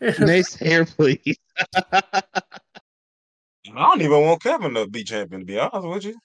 [0.18, 1.36] Nice hair, please.
[3.68, 6.18] I don't even want Kevin to be champion, to be honest with you.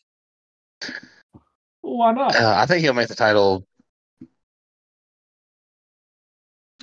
[1.81, 2.35] Why not?
[2.35, 3.65] Uh, I think he'll make the title.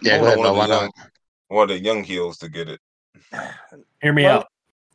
[0.03, 0.53] Yeah, go ahead, want Moe.
[0.53, 0.83] Why one of the not?
[0.83, 0.93] young,
[1.49, 2.81] one of the young heels to get it.
[4.01, 4.47] Hear me Well, out.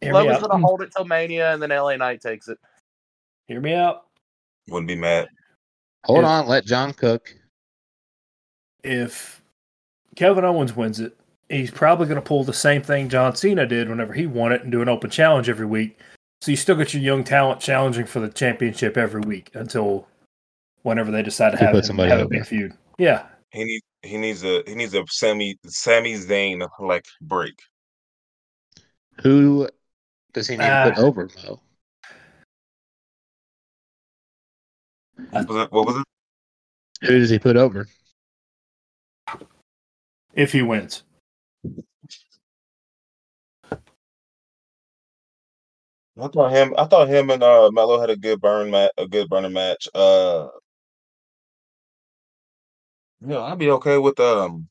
[0.02, 0.50] Hear me Logan's out.
[0.50, 2.58] gonna hold it till Mania, and then LA Knight takes it.
[3.48, 4.06] Hear me out.
[4.70, 5.28] Wouldn't be mad.
[6.06, 7.34] Hold If- on, let John cook.
[8.84, 9.42] If
[10.16, 11.19] Kevin Owens wins it,
[11.50, 14.62] he's probably going to pull the same thing John Cena did whenever he won it
[14.64, 16.00] and do an open challenge every week.
[16.42, 20.08] So you still got your young talent challenging for the championship every week until
[20.84, 22.30] whenever they decide to He have, put it, somebody have a over.
[22.30, 22.74] big feud.
[22.98, 23.26] Yeah.
[23.52, 27.60] He needs he needs a he needs a Sammy Sammy Zayn like break.
[29.24, 29.68] Who
[30.34, 31.06] does he need to put Ah.
[31.06, 31.60] over, Moe?
[35.32, 35.72] What was it?
[35.72, 37.08] What was it?
[37.08, 37.88] Who does he put over?
[40.34, 41.04] If he wins.
[46.22, 46.74] I thought him.
[46.78, 48.92] I thought him and uh Melo had a good burn match.
[48.98, 49.88] a good burner match.
[49.94, 50.48] Uh,
[53.26, 54.68] yeah, I'd be okay with um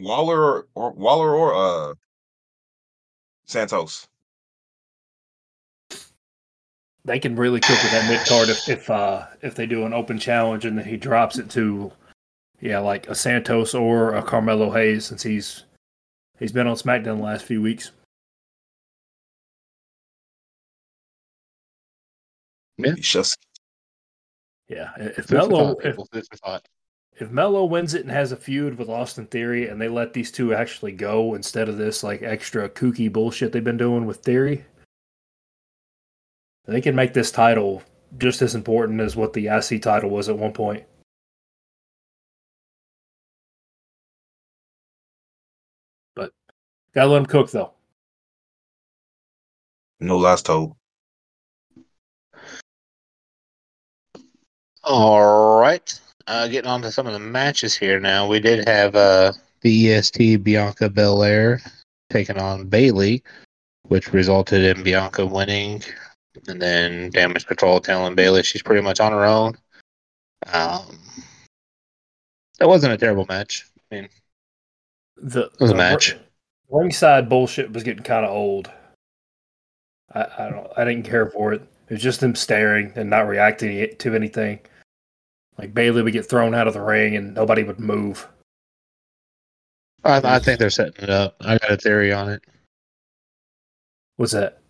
[0.00, 1.94] Waller or, or Waller or uh
[3.46, 4.06] Santos.
[7.04, 9.92] They can really cook with that mid card if if uh if they do an
[9.92, 11.92] open challenge and then he drops it to
[12.60, 15.64] yeah, like a Santos or a Carmelo Hayes since he's
[16.38, 17.92] he's been on SmackDown the last few weeks.
[22.78, 23.38] It's just
[24.68, 24.90] Yeah.
[24.98, 26.08] If Food for Melo if, people.
[26.12, 26.68] Food for thought.
[27.18, 30.30] if Melo wins it and has a feud with Austin Theory and they let these
[30.30, 34.64] two actually go instead of this like extra kooky bullshit they've been doing with Theory,
[36.66, 37.82] they can make this title
[38.18, 40.84] just as important as what the IC title was at one point.
[46.14, 46.32] But
[46.94, 47.72] gotta let him cook though.
[50.00, 50.76] no last told.
[54.86, 56.00] All right.
[56.28, 58.26] Uh, getting on to some of the matches here now.
[58.26, 61.60] We did have uh, the EST Bianca Belair
[62.10, 63.22] taking on Bayley,
[63.82, 65.82] which resulted in Bianca winning,
[66.48, 69.56] and then Damage Control telling Bayley she's pretty much on her own.
[70.52, 70.98] Um,
[72.58, 73.66] that wasn't a terrible match.
[73.90, 74.08] I mean,
[75.16, 76.12] The, was a match.
[76.12, 76.18] ri-
[76.70, 78.70] ringside bullshit was getting kind of old.
[80.14, 80.66] I, I don't.
[80.76, 81.62] I didn't care for it.
[81.88, 84.60] It was just them staring and not reacting to anything.
[85.58, 88.28] Like Bayley would get thrown out of the ring and nobody would move.
[90.04, 91.36] I, I think they're setting it up.
[91.40, 92.42] I got a theory on it.
[94.16, 94.60] What's that?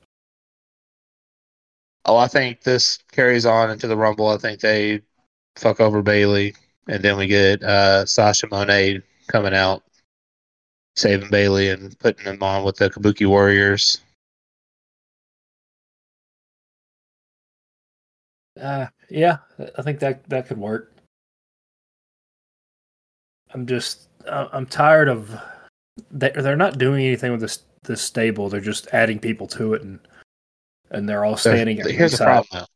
[2.04, 4.28] Oh, I think this carries on into the Rumble.
[4.28, 5.02] I think they
[5.56, 6.54] fuck over Bayley,
[6.88, 9.82] and then we get uh, Sasha Monet coming out,
[10.94, 14.00] saving Bayley and putting him on with the Kabuki Warriors.
[18.60, 19.38] Uh, yeah,
[19.76, 20.92] I think that that could work.
[23.52, 25.38] I'm just, I- I'm tired of.
[26.10, 28.48] They're they're not doing anything with this this stable.
[28.48, 29.98] They're just adding people to it, and
[30.90, 31.80] and they're all standing.
[31.80, 32.66] at Here's the problem, though.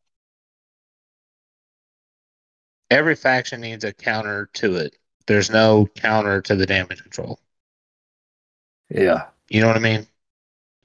[2.90, 4.96] Every faction needs a counter to it.
[5.26, 7.38] There's no counter to the damage control.
[8.88, 10.06] Yeah, You know what I mean?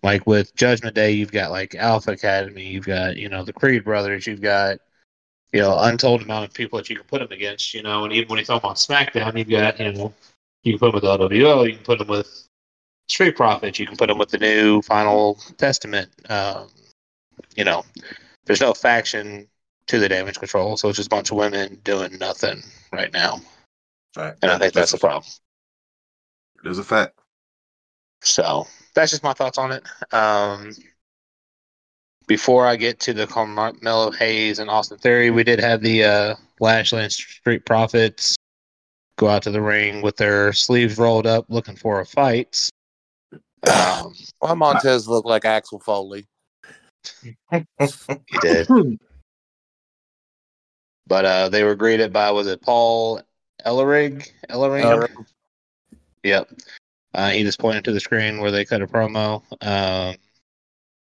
[0.06, 3.84] Like with Judgment Day, you've got like Alpha Academy, you've got you know the Creed
[3.84, 4.78] brothers, you've got
[5.52, 7.74] you know untold amount of people that you can put them against.
[7.74, 10.14] You know, and even when you throw them on SmackDown, you've got you know
[10.62, 12.48] you can put them with LWO, you can put them with
[13.10, 16.12] Street Profits, you can put them with the new Final Testament.
[16.30, 16.68] Um,
[17.56, 17.84] you know,
[18.46, 19.48] there's no faction
[19.88, 22.62] to the damage control, so it's just a bunch of women doing nothing
[22.94, 23.42] right now,
[24.14, 24.38] Fact.
[24.44, 25.24] and I think that's the problem.
[26.64, 27.20] There's a fact.
[28.26, 29.84] So that's just my thoughts on it.
[30.12, 30.72] Um,
[32.28, 36.36] before I get to the Carmelo Hayes and Austin Theory, we did have the uh,
[36.60, 38.36] Lashley and Street Profits
[39.18, 42.70] go out to the ring with their sleeves rolled up, looking for a fight.
[43.68, 46.26] Um, Why Montez looked like Axel Foley?
[47.52, 47.66] he
[48.42, 48.68] did,
[51.06, 53.22] but uh, they were greeted by was it Paul
[53.64, 54.28] Ellerig?
[54.50, 54.84] Ellering?
[54.84, 55.26] Ellering.
[56.24, 56.50] Yep.
[57.16, 59.42] Uh, he just pointed to the screen where they cut a promo.
[59.62, 60.16] Um,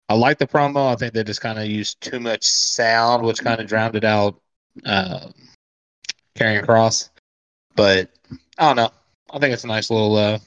[0.08, 0.90] I like the promo.
[0.90, 4.04] I think they just kind of used too much sound, which kind of drowned it
[4.04, 4.40] out.
[4.86, 5.28] Uh,
[6.36, 7.10] carrying across,
[7.74, 8.10] but
[8.58, 8.90] I don't know.
[9.32, 10.38] I think it's a nice little uh,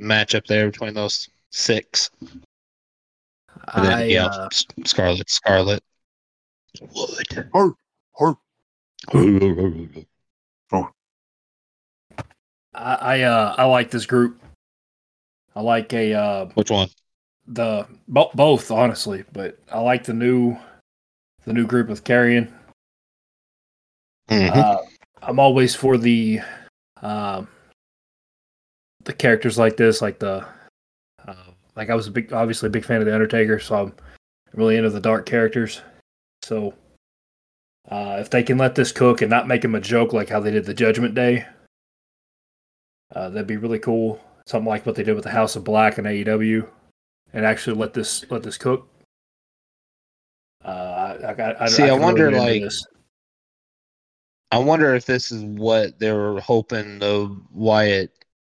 [0.00, 2.08] matchup there between those six.
[3.74, 4.48] And then, I, yeah, uh,
[4.84, 5.82] Scarlett, Scarlett,
[6.80, 7.48] Wood.
[7.52, 7.74] Hurt,
[8.14, 8.36] hurt.
[12.74, 14.40] I, I, uh, I like this group.
[15.56, 16.88] I like a uh, Which one?
[17.46, 20.56] the bo- both honestly, but I like the new
[21.44, 22.52] the new group with Karrion.
[24.28, 24.56] Mhm.
[24.56, 24.78] Uh,
[25.22, 26.40] I'm always for the
[27.02, 27.48] um,
[29.04, 30.46] the characters like this, like the
[31.26, 31.34] uh,
[31.76, 33.92] like I was a big, obviously a big fan of the Undertaker, so I'm
[34.54, 35.82] really into the dark characters.
[36.42, 36.74] So
[37.90, 40.40] uh, if they can let this cook and not make him a joke like how
[40.40, 41.46] they did the Judgment Day,
[43.14, 44.20] uh, that'd be really cool.
[44.46, 46.68] Something like what they did with the House of Black and AEW,
[47.32, 48.88] and actually let this let this cook.
[50.64, 50.68] Uh,
[51.22, 51.64] I, I.
[51.64, 52.72] I, See, I really wonder, into like.
[54.52, 58.12] I wonder if this is what they were hoping the Wyatt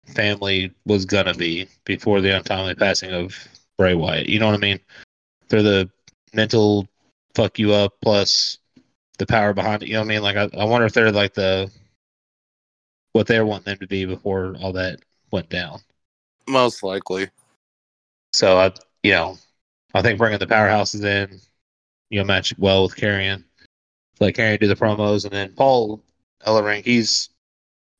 [0.07, 3.35] family was gonna be before the untimely passing of
[3.77, 4.27] Bray Wyatt.
[4.27, 4.79] You know what I mean?
[5.49, 5.89] They're the
[6.33, 6.87] mental
[7.33, 8.57] fuck you up plus
[9.17, 9.87] the power behind it.
[9.87, 10.21] You know what I mean?
[10.23, 11.71] Like I, I wonder if they're like the
[13.13, 14.99] what they're wanting them to be before all that
[15.35, 15.79] went down.
[16.47, 17.29] Most likely.
[18.33, 18.71] So I,
[19.03, 19.37] you know,
[19.93, 21.39] I think bringing the powerhouses in,
[22.09, 23.43] you know, match well with Karrion.
[24.19, 26.01] Let Karrion do the promos, and then Paul
[26.45, 26.83] Ellering.
[26.85, 27.29] He's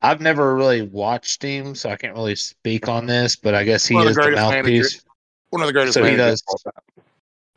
[0.01, 3.35] I've never really watched him, so I can't really speak on this.
[3.35, 4.63] But I guess he One is the the mouthpiece.
[4.63, 5.01] managers.
[5.49, 7.05] One of the greatest So he does- of all time.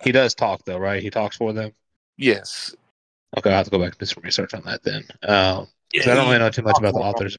[0.02, 1.02] He does talk though, right?
[1.02, 1.72] He talks for them.
[2.16, 2.74] Yes.
[3.36, 5.04] Okay, I have to go back and do some research on that then.
[5.22, 7.36] Um, Yeah, I don't really know too much about the author's.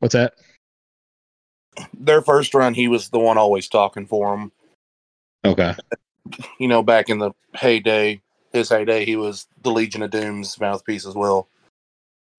[0.00, 0.34] What's that?
[1.98, 4.52] Their first run, he was the one always talking for him.
[5.44, 5.74] Okay,
[6.58, 8.20] You know, back in the heyday,
[8.52, 11.48] his heyday, he was the Legion of Doom's mouthpiece as well.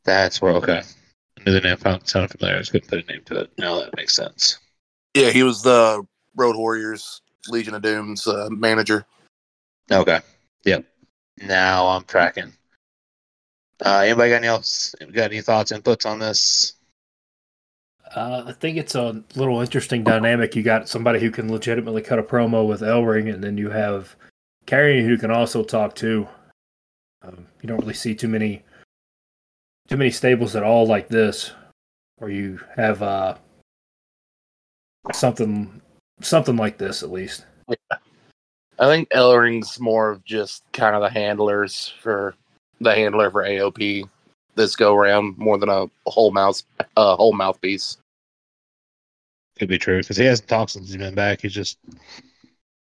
[0.04, 0.54] that's where.
[0.54, 2.58] Okay, I knew the name found sounded familiar.
[2.58, 3.52] I just couldn't put a name to it.
[3.58, 4.60] Now that makes sense.
[5.14, 9.06] Yeah, he was the Road Warriors, Legion of Doom's uh, manager.
[9.92, 10.20] Okay.
[10.66, 10.86] Yep.
[11.44, 12.52] Now I'm tracking.
[13.84, 14.96] Uh, anybody got any else?
[15.12, 16.74] Got any thoughts, inputs on this?
[18.16, 20.56] Uh, I think it's a little interesting dynamic.
[20.56, 24.16] You got somebody who can legitimately cut a promo with Ellering, and then you have
[24.66, 26.28] Karrion who can also talk too.
[27.22, 28.64] Um, you don't really see too many
[29.88, 31.52] too many stables at all like this,
[32.18, 33.36] where you have uh,
[35.14, 35.82] something
[36.22, 37.46] something like this at least.
[38.80, 42.36] I think Ellering's more of just kind of the handlers for
[42.80, 44.08] the handler for AOP
[44.58, 46.62] this go round more than a whole mouth
[46.98, 47.98] uh, whole mouthpiece.
[49.58, 51.42] Could be true because he hasn't talked since he's been back.
[51.42, 51.78] He's just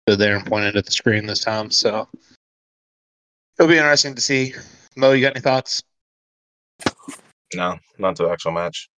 [0.07, 1.69] stood there and pointed at the screen this time.
[1.69, 2.07] So
[3.57, 4.53] it'll be interesting to see.
[4.97, 5.83] Moe, you got any thoughts?
[7.53, 8.89] No, not to the actual match.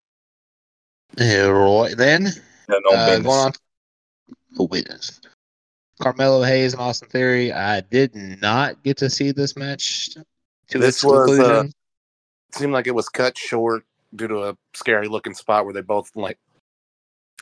[1.17, 2.27] Yeah, right then.
[2.69, 3.25] Yeah, no uh, business.
[3.25, 3.51] going on.
[4.59, 5.19] Oh, witness.
[5.99, 7.51] Carmelo Hayes and Austin Theory.
[7.51, 10.09] I did not get to see this match
[10.69, 11.65] to This its was, uh, conclusion.
[11.67, 11.73] It
[12.51, 13.83] seemed like it was cut short
[14.15, 16.37] due to a scary looking spot where they both like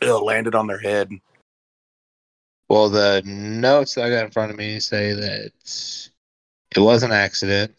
[0.02, 1.12] uh, landed on their head.
[2.68, 5.52] Well, the notes that I got in front of me say that
[6.76, 7.76] it was an accident.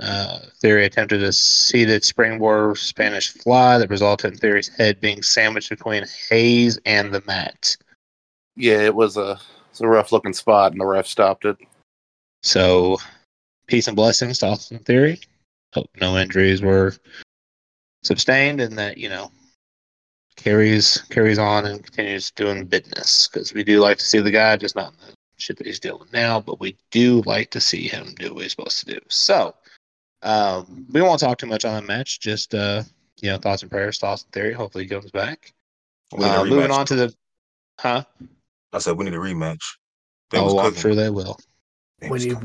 [0.00, 5.68] Uh, Theory attempted a seated springboard Spanish fly that resulted in Theory's head being sandwiched
[5.68, 7.76] between Hayes and the mat.
[8.56, 9.38] Yeah, it was a
[9.70, 11.58] it's a rough looking spot, and the ref stopped it.
[12.42, 12.98] So,
[13.66, 15.20] peace and blessings to Austin Theory.
[15.74, 16.94] Hope no injuries were
[18.02, 19.30] sustained and that, you know,
[20.36, 24.56] carries carries on and continues doing business because we do like to see the guy,
[24.56, 27.88] just not in the shit that he's dealing now, but we do like to see
[27.88, 28.98] him do what he's supposed to do.
[29.08, 29.54] So,
[30.22, 32.20] um, we won't talk too much on the match.
[32.20, 32.82] Just, uh,
[33.20, 34.52] you know, thoughts and prayers thoughts and Theory.
[34.52, 35.52] Hopefully, he comes back.
[36.12, 37.14] We need a Uh, moving on to the,
[37.78, 38.04] huh?
[38.72, 39.62] I said we need a rematch.
[40.30, 40.80] They was Oh, I'm cooking.
[40.82, 41.38] sure they will.
[42.10, 42.36] We need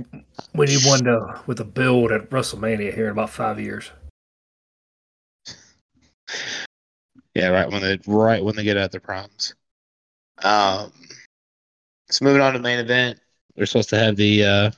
[0.53, 3.91] we need one to with a build at WrestleMania here in about five years.
[7.33, 9.53] Yeah, right when they right when they get at their primes.
[10.43, 10.91] Um,
[12.09, 13.19] so moving on to the main event,
[13.55, 14.71] we're supposed to have the uh,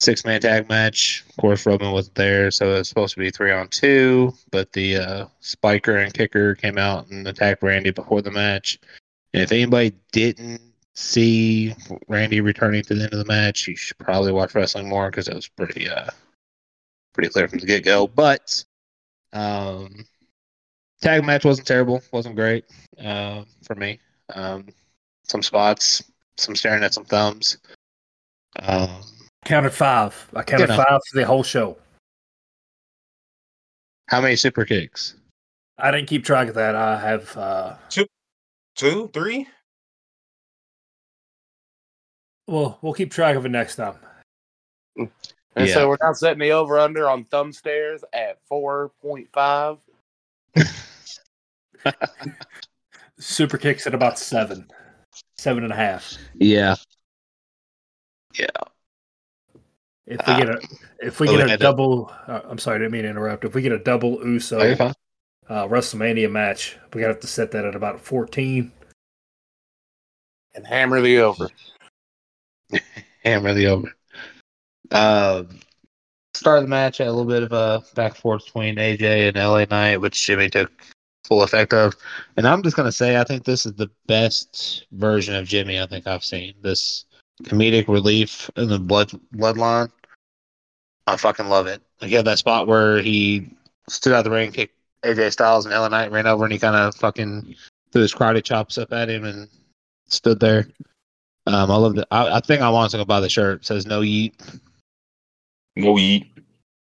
[0.00, 1.24] six man tag match.
[1.28, 4.32] Of course, Roman wasn't there, so it was supposed to be three on two.
[4.50, 8.78] But the uh, spiker and kicker came out and attacked Randy before the match.
[9.32, 10.60] And if anybody didn't
[10.94, 11.74] see
[12.08, 15.28] Randy returning to the end of the match, you should probably watch wrestling more because
[15.28, 16.08] it was pretty uh
[17.12, 18.06] pretty clear from the get go.
[18.06, 18.64] But
[19.32, 20.04] um,
[21.00, 22.64] tag match wasn't terrible, wasn't great
[23.02, 23.98] uh, for me.
[24.34, 24.66] Um,
[25.24, 26.02] some spots,
[26.36, 27.58] some staring at some thumbs.
[28.60, 29.02] Um,
[29.44, 30.30] Counted five.
[30.34, 30.76] I counted know.
[30.76, 31.76] five for the whole show.
[34.08, 35.16] how many super kicks?
[35.78, 36.74] I didn't keep track of that.
[36.76, 37.76] I have uh
[38.76, 39.46] Two, three.
[42.46, 43.96] Well we'll keep track of it next time.
[44.96, 45.08] And
[45.56, 45.74] Yeah.
[45.74, 49.78] so we're now setting the over under on thumb stairs at 4.5.
[53.18, 54.68] Super kicks at about seven.
[55.36, 56.16] Seven and a half.
[56.34, 56.74] Yeah,
[58.38, 58.46] Yeah.
[60.06, 60.60] If we get a
[61.00, 63.44] if we Oh, get a double uh, I'm sorry, I didn't mean to interrupt.
[63.44, 64.92] If we get a double Uso Oh, you're fine.
[65.48, 68.72] uh, WrestleMania match, we gotta have to set that at about fourteen.
[70.54, 71.48] And hammer the over.
[73.24, 73.94] hammer the over.
[74.90, 75.60] Um,
[76.34, 79.28] start of the match had a little bit of a back and forth between AJ
[79.28, 80.70] and LA Knight, which Jimmy took
[81.24, 81.94] full effect of.
[82.36, 85.86] And I'm just gonna say, I think this is the best version of Jimmy I
[85.86, 86.54] think I've seen.
[86.60, 87.06] This
[87.42, 89.90] comedic relief in the blood bloodline.
[91.06, 91.82] I fucking love it.
[92.00, 93.50] Like he had that spot where he
[93.88, 96.76] stood out the ring, kicked AJ Styles, and LA Knight ran over, and he kind
[96.76, 97.54] of fucking
[97.92, 99.48] threw his karate chops up at him and
[100.08, 100.68] stood there.
[101.46, 102.06] Um, I love it.
[102.10, 103.60] I, I think I want to go buy the shirt.
[103.60, 104.32] It says no yeet.
[105.76, 106.26] No eat.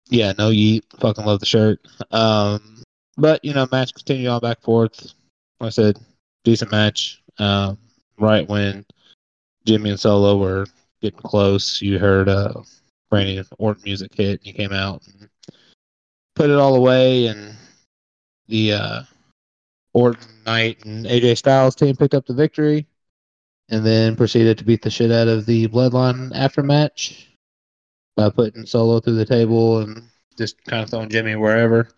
[0.09, 0.83] Yeah, no yeet.
[0.99, 1.79] Fucking love the shirt.
[2.11, 2.83] Um,
[3.17, 5.13] but you know, match continued on back and forth.
[5.59, 5.99] Like I said,
[6.43, 7.21] decent match.
[7.39, 7.77] Um,
[8.17, 8.85] right when
[9.65, 10.65] Jimmy and Solo were
[11.01, 12.53] getting close, you heard uh,
[13.11, 15.29] Randy Orton music hit, and he came out and
[16.35, 17.55] put it all away, and
[18.47, 19.01] the uh,
[19.93, 22.87] Orton Knight and AJ Styles team picked up the victory,
[23.69, 27.27] and then proceeded to beat the shit out of the Bloodline after match
[28.15, 30.03] by putting Solo through the table and
[30.37, 31.89] just kind of throwing Jimmy wherever.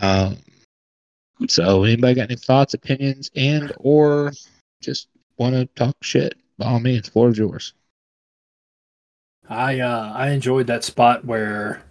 [0.00, 0.36] Um,
[1.48, 4.32] so, anybody got any thoughts, opinions, and or
[4.82, 6.34] just want to talk shit?
[6.58, 7.72] By all means, floor is yours.
[9.48, 11.82] I uh I enjoyed that spot where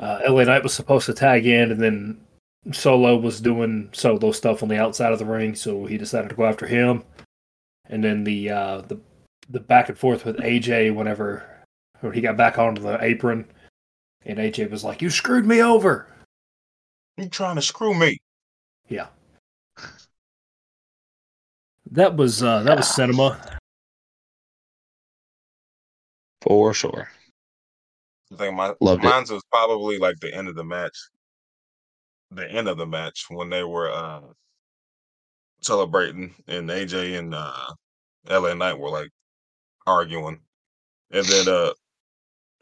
[0.00, 2.20] uh LA Knight was supposed to tag in and then
[2.72, 6.34] Solo was doing solo stuff on the outside of the ring, so he decided to
[6.34, 7.04] go after him.
[7.86, 8.98] And then the uh the
[9.50, 11.44] the back and forth with AJ whenever
[12.00, 13.46] when he got back onto the apron
[14.24, 16.08] and AJ was like, You screwed me over.
[17.16, 18.18] You trying to screw me?
[18.88, 19.08] Yeah.
[21.90, 23.58] That was uh that was cinema.
[26.42, 27.08] For sure.
[28.32, 29.08] I think my Loved it.
[29.08, 30.96] mine's was probably like the end of the match.
[32.30, 34.20] The end of the match when they were uh
[35.64, 37.72] celebrating and AJ and uh
[38.28, 39.10] LA Knight were like
[39.86, 40.40] arguing.
[41.10, 41.72] And then uh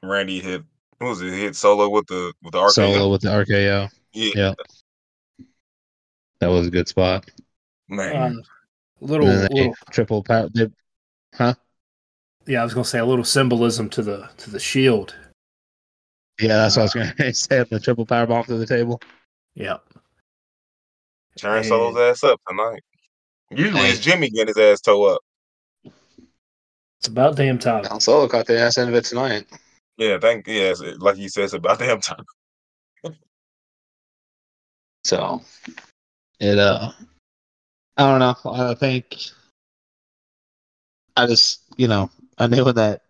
[0.03, 0.63] Randy hit
[0.99, 2.71] what was it, he hit solo with the with the RKO.
[2.71, 3.89] Solo with the RKO.
[4.13, 4.55] Yeah, Yeah.
[6.41, 7.29] That was a good spot.
[7.89, 8.17] man.
[8.17, 8.43] Uh,
[9.01, 10.49] little, And then they little triple power.
[10.53, 10.69] They,
[11.35, 11.55] huh?
[12.47, 15.15] yeah, I was gonna say a little symbolism to the to the shield.
[16.41, 17.65] Yeah, that's what I was going to say.
[17.71, 19.01] The triple power bomb to the table.
[19.55, 19.85] Yep.
[21.39, 22.83] Turn and- Solo's ass up tonight.
[23.55, 23.91] Usually Hey.
[23.91, 25.21] it's Jimmy getting his ass toe up.
[26.99, 27.85] It's about damn time.
[27.87, 29.47] Al Solo caught the ass end of it tonight.
[29.97, 32.25] Yeah, thank yes, it- like you said, it's about damn time.
[35.05, 35.43] So
[36.39, 36.93] it uh
[37.97, 38.37] I don't know.
[38.53, 39.17] I think
[41.17, 43.03] I just you know, I knew when that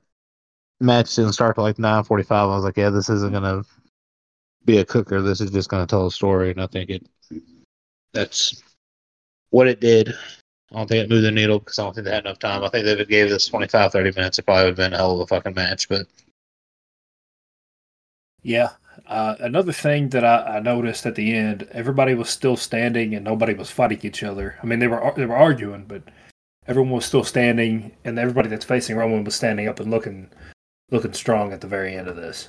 [0.81, 3.63] match didn't start till like nine forty five, I was like, Yeah, this isn't gonna
[4.65, 7.07] be a cooker, this is just gonna tell a story and I think it
[8.15, 8.63] that's
[9.53, 10.09] what it did.
[10.73, 12.65] I don't think it moved the needle because I don't think they had enough time.
[12.65, 14.97] I think if it gave this 25, 30 minutes, it probably would have been a
[14.97, 15.89] hell of a fucking match.
[15.89, 16.07] But
[18.43, 18.71] Yeah.
[19.07, 23.25] Uh, another thing that I, I noticed at the end, everybody was still standing and
[23.25, 24.57] nobody was fighting each other.
[24.63, 26.03] I mean, they were they were arguing, but
[26.67, 30.31] everyone was still standing, and everybody that's facing Roman was standing up and looking
[30.91, 32.49] looking strong at the very end of this.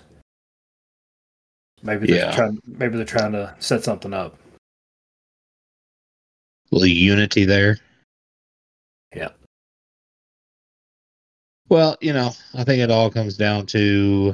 [1.82, 2.36] Maybe they're Yeah.
[2.36, 2.60] trying.
[2.66, 4.38] Maybe they're trying to set something up.
[6.74, 7.78] Little unity there.
[9.16, 9.30] Yeah.
[11.70, 14.34] Well, you know, I think it all comes down to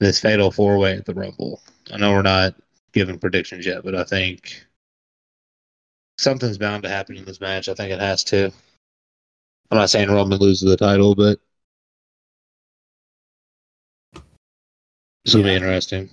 [0.00, 1.60] this fatal four way at the Rumble.
[1.92, 2.54] I know we're not
[2.92, 4.64] giving predictions yet, but I think
[6.18, 7.68] something's bound to happen in this match.
[7.68, 8.52] I think it has to.
[9.70, 11.38] I'm not saying Roman loses the title, but
[15.24, 16.10] This will be interesting.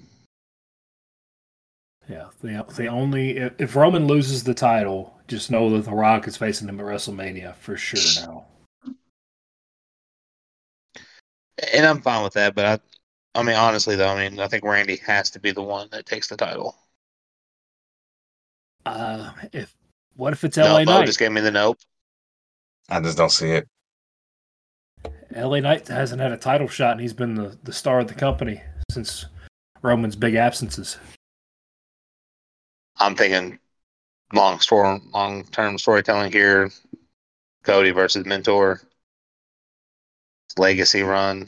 [2.09, 6.27] Yeah, the the only if, if Roman loses the title, just know that The Rock
[6.27, 8.45] is facing him at WrestleMania for sure now.
[11.73, 14.63] And I'm fine with that, but I, I mean, honestly though, I mean, I think
[14.63, 16.75] Randy has to be the one that takes the title.
[18.85, 19.75] Uh, if
[20.15, 21.05] what if it's No, LA Moe Knight?
[21.05, 21.77] just gave me the nope.
[22.89, 23.67] I just don't see it.
[25.35, 28.15] LA Knight hasn't had a title shot, and he's been the, the star of the
[28.15, 29.25] company since
[29.83, 30.97] Roman's big absences.
[32.99, 33.59] I'm thinking
[34.33, 36.69] long story, long term storytelling here.
[37.63, 38.81] Cody versus Mentor.
[40.57, 41.47] Legacy run.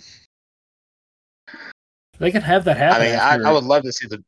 [2.20, 3.02] They could have that happen.
[3.02, 4.24] I mean, after- I, I would love to see the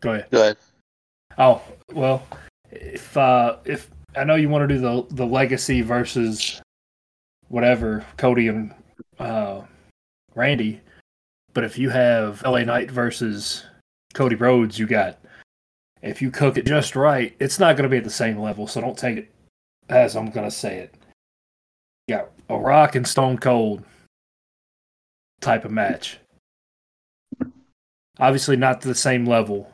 [0.00, 0.26] go ahead.
[0.30, 0.56] Go ahead.
[1.38, 1.62] Oh
[1.92, 2.26] well,
[2.70, 6.60] if uh, if I know you want to do the the legacy versus
[7.48, 8.74] whatever Cody and
[9.20, 9.62] uh,
[10.34, 10.80] Randy,
[11.54, 13.64] but if you have LA Knight versus
[14.18, 15.16] Cody Rhodes, you got
[16.02, 18.66] if you cook it just right, it's not going to be at the same level.
[18.66, 19.32] So don't take it
[19.88, 20.94] as I'm going to say it.
[22.08, 23.84] You got a Rock and Stone Cold
[25.40, 26.18] type of match.
[28.18, 29.70] Obviously, not to the same level,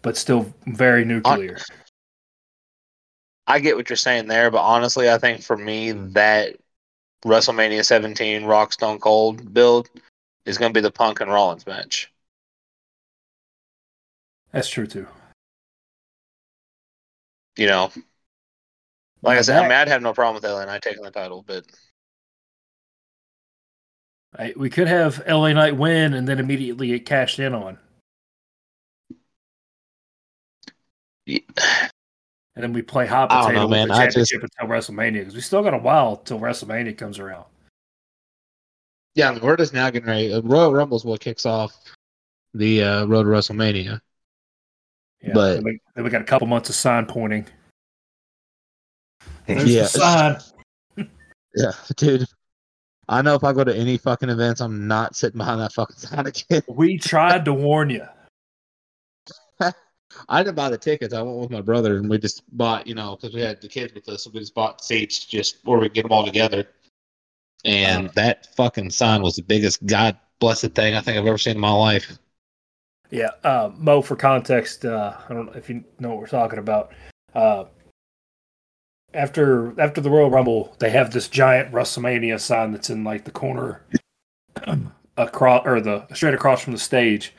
[0.00, 1.58] but still very nuclear.
[3.46, 6.56] I get what you're saying there, but honestly, I think for me that
[7.26, 9.90] WrestleMania 17 Rock Stone Cold build
[10.46, 12.10] is going to be the Punk and Rollins match.
[14.54, 15.06] That's true too.
[17.56, 17.90] You know,
[19.22, 21.10] like I said, I that- mean, I'd have no problem with LA Knight taking the
[21.10, 21.64] title, but
[24.38, 27.78] I- we could have LA Knight win and then immediately get cashed in on,
[31.26, 31.38] yeah,
[32.54, 33.88] and then we play hot potato know, with man.
[33.88, 37.18] the I just- championship until WrestleMania because we still got a while till WrestleMania comes
[37.18, 37.46] around.
[39.14, 39.30] yeah.
[39.30, 40.32] I mean, we're just now getting ready.
[40.32, 41.72] uh, Royal Rumble is what kicks off
[42.52, 44.00] the uh, road to WrestleMania.
[45.24, 47.46] Yeah, But- then we, then we got a couple months of sign pointing.
[49.46, 49.82] There's Yeah.
[49.82, 50.36] the sign.
[51.56, 52.26] Yeah, dude.
[53.08, 55.96] I know if I go to any fucking events, I'm not sitting behind that fucking
[55.98, 56.62] sign again.
[56.68, 58.04] We tried to warn you.
[60.28, 61.14] I didn't buy the tickets.
[61.14, 63.68] I went with my brother, and we just bought, you know, because we had the
[63.68, 66.66] kids with us, so we just bought seats just where we get them all together.
[67.64, 68.12] And uh.
[68.16, 71.60] that fucking sign was the biggest god blessed thing I think I've ever seen in
[71.60, 72.18] my life.
[73.10, 74.02] Yeah, uh, Moe.
[74.02, 76.92] For context, uh, I don't know if you know what we're talking about.
[77.34, 77.64] Uh,
[79.12, 83.30] after after the Royal Rumble, they have this giant WrestleMania sign that's in like the
[83.30, 83.82] corner
[85.16, 87.34] across or the straight across from the stage.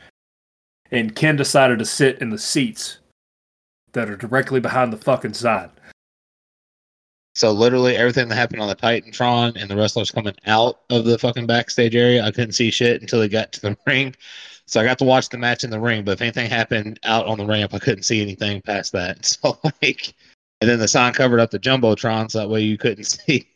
[0.91, 2.99] And Ken decided to sit in the seats
[3.93, 5.71] that are directly behind the fucking sign.
[7.33, 11.17] So literally everything that happened on the Titantron and the wrestlers coming out of the
[11.17, 14.15] fucking backstage area, I couldn't see shit until they got to the ring.
[14.67, 17.27] So I got to watch the match in the ring, but if anything happened out
[17.27, 19.37] on the ramp, I couldn't see anything past that.
[19.43, 20.13] So like,
[20.61, 23.47] and then the sign covered up the jumbotron, so that way you couldn't see,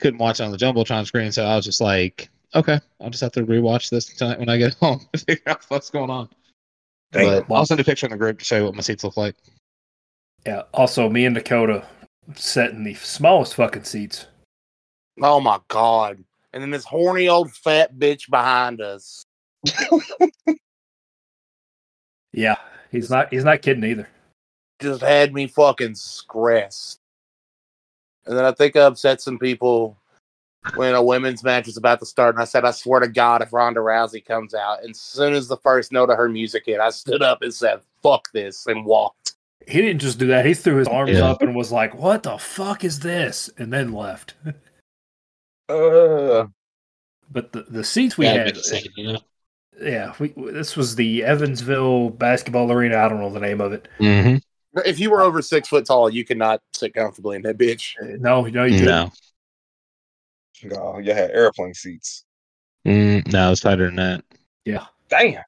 [0.00, 1.32] couldn't watch on the jumbotron screen.
[1.32, 4.58] So I was just like, okay, I'll just have to rewatch this tonight when I
[4.58, 6.28] get home to figure out what's going on.
[7.10, 7.44] Damn.
[7.46, 9.16] But I'll send a picture in the group to show you what my seats look
[9.16, 9.34] like.
[10.46, 10.62] Yeah.
[10.72, 11.86] Also, me and Dakota
[12.34, 14.26] sat in the smallest fucking seats.
[15.20, 16.24] Oh my god!
[16.52, 19.24] And then this horny old fat bitch behind us.
[22.32, 22.56] Yeah,
[22.90, 23.32] he's not.
[23.32, 24.08] He's not kidding either.
[24.80, 26.98] just had me fucking stressed.
[28.26, 29.98] And then I think I upset some people
[30.76, 33.42] when a women's match was about to start, and I said, I swear to God,
[33.42, 36.62] if Ronda Rousey comes out, and as soon as the first note of her music
[36.66, 39.34] hit, I stood up and said, fuck this, and walked.
[39.66, 40.46] He didn't just do that.
[40.46, 41.30] He threw his arms Yeah.
[41.30, 44.34] up and was like, "What the fuck is this?" and then left.
[45.68, 46.46] Uh,
[47.30, 48.56] But the, the seats we Yeah, had, make
[48.86, 49.18] it you know?
[49.82, 52.98] Yeah, we this was the Evansville basketball arena.
[52.98, 53.88] I don't know the name of it.
[53.98, 54.36] Mm-hmm.
[54.86, 57.94] If you were over six foot tall, you could not sit comfortably in that bitch.
[58.00, 58.86] Uh, No, no, you didn't.
[58.86, 59.12] No.
[60.64, 62.24] no, you had airplane seats.
[62.86, 64.24] Mm, no, it was tighter than that.
[64.64, 64.86] Yeah.
[65.08, 65.42] Damn.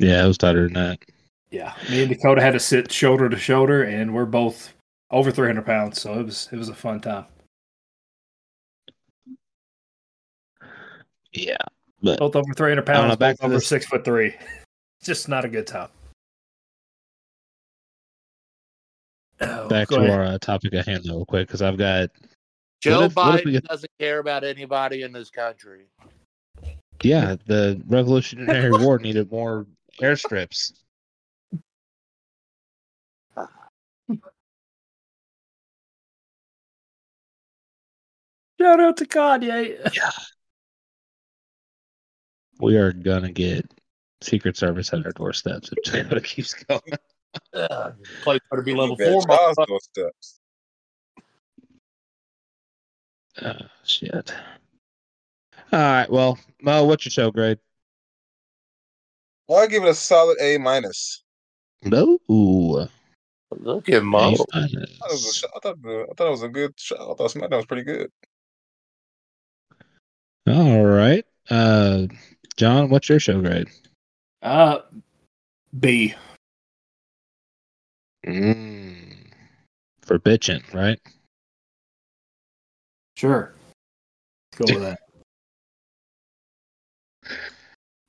[0.00, 0.98] Yeah, it was tighter than that.
[1.50, 4.74] Yeah, me and Dakota had to sit shoulder to shoulder, and we're both
[5.12, 7.26] over 300 pounds, so it was it was a fun time.
[11.32, 11.56] Yeah.
[12.04, 14.34] But Both over 300 I don't know, pounds, back both over this- six foot three.
[15.02, 15.88] Just not a good time.
[19.40, 20.10] Oh, back to ahead.
[20.10, 22.10] our uh, topic at hand, though, real quick, because I've got
[22.82, 25.86] Joe if- what if Biden get- doesn't care about anybody in this country.
[27.02, 29.66] yeah, the Revolutionary War needed more
[30.00, 30.72] airstrips.
[38.60, 39.92] Shout out to Kanye.
[42.60, 43.70] We are gonna get
[44.20, 46.80] Secret Service at our doorsteps if Dakota keeps going.
[47.54, 49.22] Ugh, place better be level four.
[49.66, 50.40] doorsteps.
[53.42, 53.52] Oh,
[53.84, 54.32] shit.
[55.72, 56.10] All right.
[56.10, 57.58] Well, Moe, what's your show grade?
[59.48, 61.24] Well, I give it a solid A minus.
[61.82, 62.18] No.
[63.58, 64.32] Look at Moe.
[64.32, 66.96] I thought, it was a, sh- I, thought I thought it was a good show.
[66.96, 68.10] I thought SmackDown was pretty good.
[70.46, 71.24] All right.
[71.50, 72.06] Uh,
[72.56, 73.68] John, what's your show grade?
[74.42, 74.78] Uh,
[75.78, 76.14] B.
[78.26, 79.16] Mm.
[80.02, 81.00] For bitching, right?
[83.16, 83.52] Sure.
[84.58, 84.98] Let's go with that.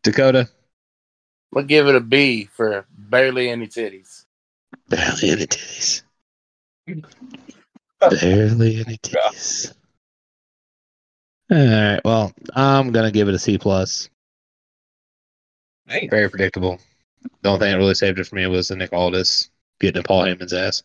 [0.03, 0.49] Dakota.
[1.51, 4.25] We'll give it a B for barely any titties.
[4.89, 6.03] Barely any titties.
[7.99, 9.73] Barely any titties.
[11.49, 12.01] All right.
[12.03, 14.09] Well, I'm gonna give it a C plus.
[15.87, 16.09] Damn.
[16.09, 16.79] Very predictable.
[17.41, 20.03] The only thing that really saved it for me was the Nick Aldis getting in
[20.03, 20.83] Paul Heyman's ass.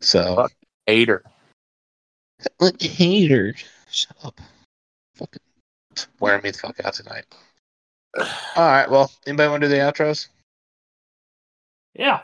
[0.00, 0.52] So Fuck.
[0.86, 1.22] Hater.
[2.60, 3.54] Look, hater.
[3.90, 4.40] Shut up.
[5.14, 5.40] Fucking
[6.20, 7.24] wearing me the fuck out tonight.
[8.18, 8.26] All
[8.56, 8.90] right.
[8.90, 10.28] Well, anybody want to do the outros?
[11.94, 12.20] Yeah.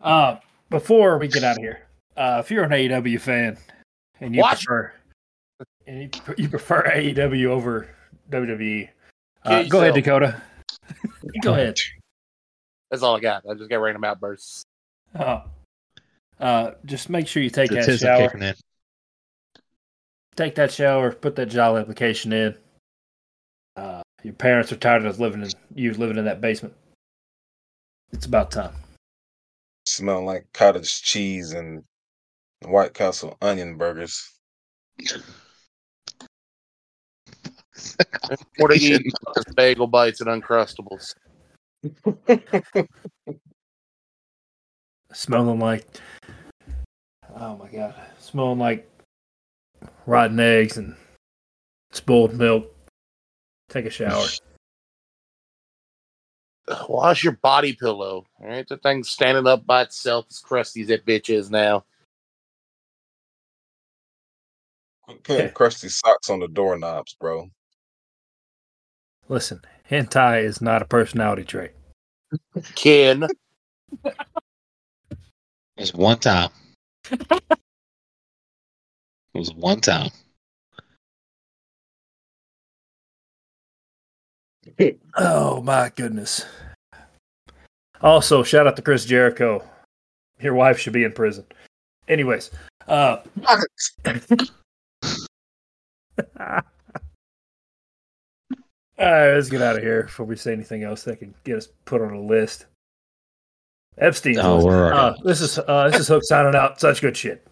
[0.00, 0.36] Uh,
[0.68, 1.82] before we get out of here,
[2.16, 3.56] uh, if you're an AEW fan
[4.20, 4.64] and you Watch.
[4.64, 4.92] prefer
[5.86, 7.88] and you, you prefer AEW over
[8.30, 8.88] WWE,
[9.44, 9.94] uh, go ahead.
[9.94, 10.40] Dakota.
[11.42, 11.78] go ahead.
[12.90, 13.44] That's all I got.
[13.48, 14.64] I just got random outbursts.
[15.14, 15.42] Uh,
[16.38, 18.36] uh, just make sure you take The that shower.
[18.36, 18.54] in.
[20.36, 21.12] Take that shower.
[21.12, 22.54] Put that job application in.
[23.76, 26.74] Uh, your parents are tired of us living in you living in that basement.
[28.12, 28.72] It's about time.
[29.86, 31.84] Smell like cottage cheese and
[32.64, 34.32] White Castle onion burgers.
[38.58, 41.14] More to eat just bagel bites and uncrustables.
[45.12, 45.86] smelling like
[47.36, 48.88] oh my god smelling like
[50.06, 50.94] rotten eggs and
[51.90, 52.72] spoiled milk
[53.70, 54.26] take a shower
[56.88, 58.24] Wash your body pillow.
[58.40, 61.84] All right, the thing's standing up by itself as crusty as that bitch is now.
[65.06, 67.50] Quit putting crusty socks on the doorknobs, bro.
[69.30, 69.60] Listen
[69.90, 71.70] hentai is not a personality trait.
[72.74, 73.26] Ken,
[74.04, 74.14] It
[75.78, 76.50] was one time.
[77.10, 77.30] it
[79.32, 80.10] was one time.
[85.16, 86.44] oh my goodness.
[88.02, 89.62] Also shout out to chris jericho.
[90.40, 91.44] Your wife should be in prison.
[92.08, 92.50] Anyways
[92.88, 93.18] uh
[99.00, 101.56] All right, let's get out of here before we say anything else that can get
[101.56, 102.66] us put on a list.
[103.96, 104.38] Epstein.
[104.38, 106.78] Oh, we're Uh, this is uh, this is Hook signing out.
[106.80, 107.46] Such good shit.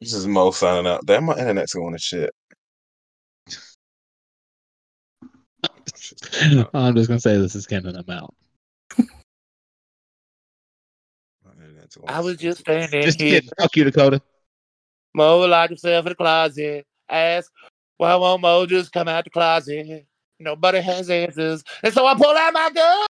[0.00, 1.04] This is Moe signing out.
[1.04, 2.30] Damn, my internet's going to shit.
[6.74, 8.34] I'm just gonna say this is Ken and I'm out.
[8.98, 9.04] My
[11.52, 12.40] internet's going I was shit.
[12.40, 13.40] just standing Just here.
[13.40, 13.50] kidding.
[13.58, 14.20] Fuck you, Dakota.
[15.14, 16.86] Moe locked himself in the closet.
[17.08, 17.50] Ask,
[18.00, 20.06] why won't Moe just come out the closet?
[20.38, 21.62] Nobody has answers.
[21.82, 23.06] And so I pull out my gun.